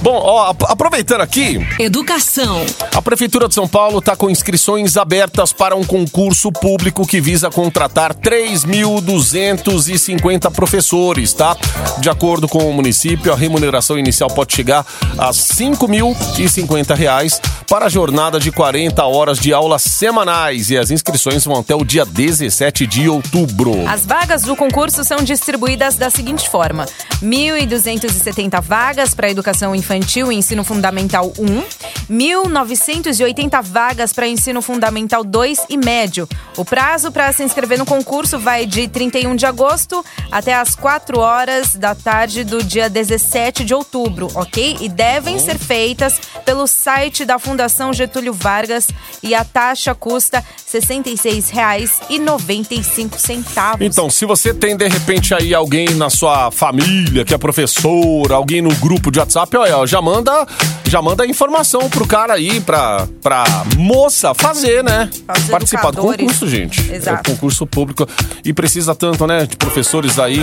Bom, 0.02 0.18
ó, 0.20 0.50
ap- 0.50 0.64
aproveitando 0.68 1.20
aqui, 1.20 1.64
Educação. 1.78 2.66
a 2.92 3.00
Prefeitura 3.00 3.46
de 3.46 3.54
São 3.54 3.68
Paulo 3.68 4.00
está 4.00 4.16
com 4.16 4.28
inscrições 4.28 4.96
abertas 4.96 5.52
para 5.52 5.76
um 5.76 5.84
concurso 5.84 6.50
público 6.50 7.06
que 7.06 7.20
visa 7.20 7.48
contratar 7.50 8.12
3.250 8.12 10.50
professores, 10.50 11.32
tá? 11.32 11.56
De 11.98 12.10
acordo 12.10 12.48
com 12.48 12.68
o 12.68 12.72
município, 12.72 13.32
a 13.32 13.36
remuneração 13.36 13.96
inicial 13.96 14.28
pode 14.28 14.56
chegar 14.56 14.84
a 15.16 15.30
5.050 15.30 16.96
reais 16.96 17.40
para 17.68 17.86
a 17.86 17.88
jornada 17.88 18.40
de 18.40 18.50
40 18.50 19.04
horas 19.04 19.38
de 19.38 19.52
aulas 19.54 19.82
semanais 19.82 20.68
e 20.70 20.76
as 20.76 20.90
inscrições 20.90 21.44
vão 21.44 21.60
até 21.60 21.76
o 21.76 21.84
dia 21.84 22.04
17 22.04 22.88
de 22.88 23.08
outubro. 23.08 23.88
As 23.88 24.04
vagas 24.04 24.42
do 24.42 24.56
concurso 24.56 25.04
são 25.04 25.18
distribuídas 25.18 25.94
da 25.94 26.10
seguinte 26.10 26.50
forma: 26.50 26.86
1.270 27.22 28.60
vagas 28.60 29.14
para 29.14 29.30
educação 29.30 29.72
infantil 29.76 29.91
e 29.94 30.36
ensino 30.36 30.64
fundamental 30.64 31.32
1, 31.38 32.12
1.980 32.12 33.62
vagas 33.62 34.12
para 34.12 34.26
ensino 34.26 34.62
fundamental 34.62 35.24
2 35.24 35.66
e 35.68 35.76
médio. 35.76 36.28
O 36.56 36.64
prazo 36.64 37.10
para 37.10 37.32
se 37.32 37.42
inscrever 37.42 37.78
no 37.78 37.86
concurso 37.86 38.38
vai 38.38 38.66
de 38.66 38.86
31 38.88 39.36
de 39.36 39.46
agosto 39.46 40.04
até 40.30 40.54
as 40.54 40.74
4 40.74 41.18
horas 41.18 41.74
da 41.74 41.94
tarde 41.94 42.44
do 42.44 42.62
dia 42.62 42.88
17 42.88 43.64
de 43.64 43.74
outubro, 43.74 44.28
ok? 44.34 44.76
E 44.80 44.88
devem 44.88 45.38
ser 45.38 45.58
feitas 45.58 46.18
pelo 46.44 46.66
site 46.66 47.24
da 47.24 47.38
Fundação 47.38 47.92
Getúlio 47.92 48.32
Vargas 48.32 48.88
e 49.22 49.34
a 49.34 49.44
taxa 49.44 49.94
custa 49.94 50.40
R$ 50.40 50.80
66,95. 50.80 53.76
Então, 53.80 54.10
se 54.10 54.26
você 54.26 54.54
tem 54.54 54.76
de 54.76 54.88
repente 54.88 55.34
aí 55.34 55.54
alguém 55.54 55.88
na 55.90 56.10
sua 56.10 56.50
família 56.50 57.24
que 57.24 57.32
é 57.34 57.38
professor, 57.38 58.32
alguém 58.32 58.60
no 58.62 58.74
grupo 58.76 59.10
de 59.10 59.18
WhatsApp, 59.18 59.56
olha, 59.56 59.76
ó, 59.82 59.86
já 59.86 60.00
manda, 60.00 60.46
já 60.84 61.02
manda 61.02 61.26
informação 61.26 61.90
pro 61.90 62.06
cara 62.06 62.34
aí, 62.34 62.60
pra, 62.60 63.06
pra 63.20 63.44
moça 63.76 64.32
fazer, 64.34 64.82
né? 64.82 65.10
Aos 65.26 65.44
Participar 65.44 65.90
do 65.90 66.02
concurso, 66.02 66.48
gente. 66.48 66.92
Exato. 66.92 67.30
É 67.30 67.32
um 67.32 67.34
concurso 67.34 67.66
público 67.66 68.06
e 68.44 68.52
precisa 68.52 68.94
tanto, 68.94 69.26
né, 69.26 69.46
de 69.46 69.56
professores 69.56 70.18
aí 70.18 70.40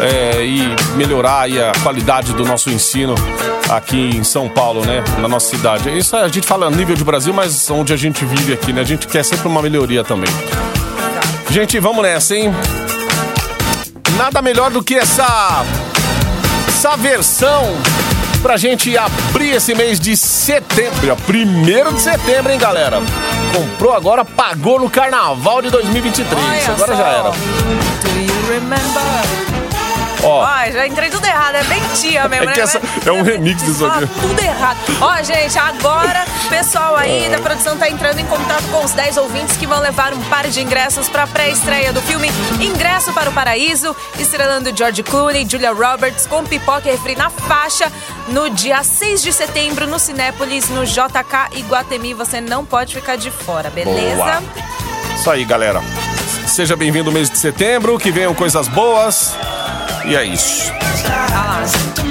é, 0.00 0.44
e 0.44 0.96
melhorar 0.96 1.42
aí 1.42 1.60
a 1.60 1.72
qualidade 1.82 2.32
do 2.32 2.44
nosso 2.44 2.70
ensino 2.70 3.14
aqui 3.68 4.16
em 4.16 4.24
São 4.24 4.48
Paulo, 4.48 4.84
né, 4.84 5.02
na 5.18 5.28
nossa 5.28 5.48
cidade. 5.48 5.96
Isso 5.96 6.16
a 6.16 6.28
gente 6.28 6.46
fala 6.46 6.70
nível 6.70 6.94
de 6.94 7.04
Brasil, 7.04 7.34
mas 7.34 7.68
onde 7.70 7.92
a 7.92 7.96
gente 7.96 8.24
vive 8.24 8.52
aqui, 8.52 8.72
né? 8.72 8.80
A 8.80 8.84
gente 8.84 9.06
quer 9.06 9.24
sempre 9.24 9.48
uma 9.48 9.62
melhoria 9.62 10.04
também. 10.04 10.30
Gente, 11.50 11.78
vamos 11.78 12.02
nessa, 12.02 12.34
hein? 12.34 12.52
Nada 14.16 14.40
melhor 14.42 14.70
do 14.70 14.82
que 14.82 14.94
essa 14.94 15.64
essa 16.82 16.96
versão 16.96 17.76
pra 18.42 18.56
gente 18.56 18.98
abrir 18.98 19.50
esse 19.50 19.72
mês 19.74 20.00
de 20.00 20.16
setembro, 20.16 21.16
primeiro 21.24 21.92
de 21.94 22.00
setembro, 22.00 22.52
hein, 22.52 22.58
galera? 22.58 23.00
Comprou 23.54 23.94
agora, 23.94 24.24
pagou 24.24 24.80
no 24.80 24.90
carnaval 24.90 25.62
de 25.62 25.70
2023. 25.70 26.36
Olha 26.36 26.74
agora 26.74 26.96
só. 26.96 26.98
já 26.98 27.08
era. 27.08 27.30
Do 27.30 28.18
you 28.18 28.52
remember? 28.52 29.51
Ó, 30.22 30.44
Ó, 30.44 30.70
já 30.70 30.86
entrei 30.86 31.10
tudo 31.10 31.26
errado, 31.26 31.56
é 31.56 31.64
bem 31.64 31.80
tia 31.94 32.28
mesmo, 32.28 32.44
É 32.44 32.46
né? 32.46 32.52
que 32.52 32.60
essa- 32.60 32.80
é 33.04 33.10
um 33.10 33.22
remix 33.22 33.62
disso 33.64 33.84
aqui. 33.84 34.06
tudo 34.20 34.40
errado. 34.40 34.78
Ó, 35.00 35.22
gente, 35.22 35.58
agora 35.58 36.24
o 36.46 36.48
pessoal 36.48 36.96
aí 36.96 37.28
da 37.28 37.38
produção 37.38 37.76
tá 37.76 37.88
entrando 37.90 38.20
em 38.20 38.26
contato 38.26 38.62
com 38.70 38.84
os 38.84 38.92
10 38.92 39.16
ouvintes 39.16 39.56
que 39.56 39.66
vão 39.66 39.80
levar 39.80 40.12
um 40.14 40.22
par 40.24 40.46
de 40.46 40.60
ingressos 40.60 41.08
pra 41.08 41.26
pré-estreia 41.26 41.92
do 41.92 42.00
filme 42.02 42.30
Ingresso 42.60 43.12
para 43.12 43.30
o 43.30 43.32
Paraíso, 43.32 43.96
estrelando 44.18 44.72
George 44.76 45.02
Clooney, 45.02 45.46
Julia 45.48 45.72
Roberts, 45.72 46.26
com 46.26 46.44
pipoca 46.44 46.88
e 46.88 46.92
refri 46.92 47.16
na 47.16 47.28
faixa, 47.28 47.90
no 48.28 48.48
dia 48.48 48.82
6 48.84 49.22
de 49.22 49.32
setembro, 49.32 49.86
no 49.88 49.98
Cinépolis, 49.98 50.68
no 50.68 50.84
JK 50.86 51.56
Iguatemi. 51.58 52.14
Você 52.14 52.40
não 52.40 52.64
pode 52.64 52.94
ficar 52.94 53.16
de 53.16 53.30
fora, 53.30 53.70
beleza? 53.70 54.16
Boa. 54.16 54.42
isso 55.16 55.30
aí, 55.30 55.44
galera. 55.44 55.82
Seja 56.46 56.76
bem-vindo 56.76 57.08
ao 57.10 57.14
mês 57.14 57.28
de 57.30 57.38
setembro, 57.38 57.98
que 57.98 58.10
venham 58.12 58.34
coisas 58.34 58.68
boas. 58.68 59.34
E 60.04 60.16
é 60.16 60.24
isso. 60.24 60.72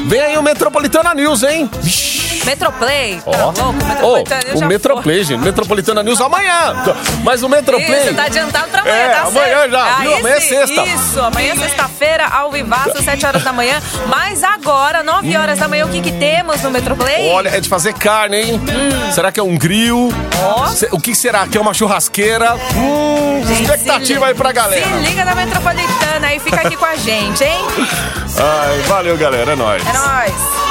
Vem 0.08 0.22
aí 0.22 0.38
o 0.38 0.44
Metropolitana 0.44 1.14
News, 1.14 1.44
hein? 1.44 1.70
Vixe. 1.82 2.31
Metroplay. 2.46 3.22
Ó, 3.26 3.32
Tá 3.32 3.46
louco? 3.46 3.62
Ô, 3.64 4.16
Metropolitana 4.18 4.58
já 4.58 4.66
o. 4.66 4.68
Metroplay, 4.68 5.24
gente. 5.24 5.40
Metropolitana 5.42 6.04
News 6.04 6.22
amanhã. 6.22 6.74
Mas 7.24 7.44
o 7.44 7.50
Metroplay. 7.50 8.06
Isso, 8.06 8.14
tá 8.16 8.24
adiantado 8.24 8.68
pra 8.70 8.82
amanhã, 8.82 8.96
É, 8.96 9.10
tá 9.10 9.22
amanhã 9.22 9.58
certo. 9.60 9.72
já, 9.72 9.96
viu? 10.00 10.16
Amanhã 10.18 10.36
é 10.36 10.40
sexta. 10.42 10.82
Isso, 10.84 11.20
amanhã 11.22 11.54
é 11.54 11.56
sexta-feira, 11.58 12.28
ao 12.28 12.52
vivaço, 12.52 13.02
7 13.04 13.26
horas 13.26 13.44
da 13.44 13.54
manhã. 13.54 13.80
Mas 14.08 14.44
agora, 14.44 15.04
9 15.04 15.36
horas 15.38 15.60
da 15.60 15.68
manhã, 15.68 15.86
o 15.86 15.90
que 15.90 16.02
que 16.02 16.12
temos 16.14 16.62
no 16.62 16.72
Metroplay? 16.72 17.30
Olha, 17.30 17.50
é 17.50 17.60
de 17.60 17.70
fazer 17.70 17.94
carne, 17.94 18.38
hein? 18.42 18.62
Será 19.14 19.32
que 19.32 19.40
é 19.40 19.44
um 19.44 19.58
grill? 19.58 20.10
Ó. 20.44 20.66
Se- 20.68 20.90
O 20.92 21.00
que 21.00 21.14
será? 21.16 21.48
Que 21.48 21.58
é 21.58 21.62
uma 21.62 21.74
churrasqueira? 21.74 22.56
Hum, 22.76 23.44
Gente, 23.46 23.62
expectativa 23.64 24.28
aí 24.28 24.34
pra 24.34 24.52
galera. 24.52 24.82
Se 24.86 24.94
liga 25.10 25.24
na 25.26 25.36
Metropolitana 25.36 26.28
aí, 26.28 26.40
fica 26.40 26.62
aqui 26.62 26.76
com 26.76 26.86
a 26.86 26.96
gente, 26.98 27.44
hein? 27.44 27.60
Ai, 28.38 28.80
valeu, 28.88 29.18
galera. 29.18 29.52
É 29.52 29.56
nóis. 29.56 29.84
É 29.88 29.94
nóis. 29.94 30.71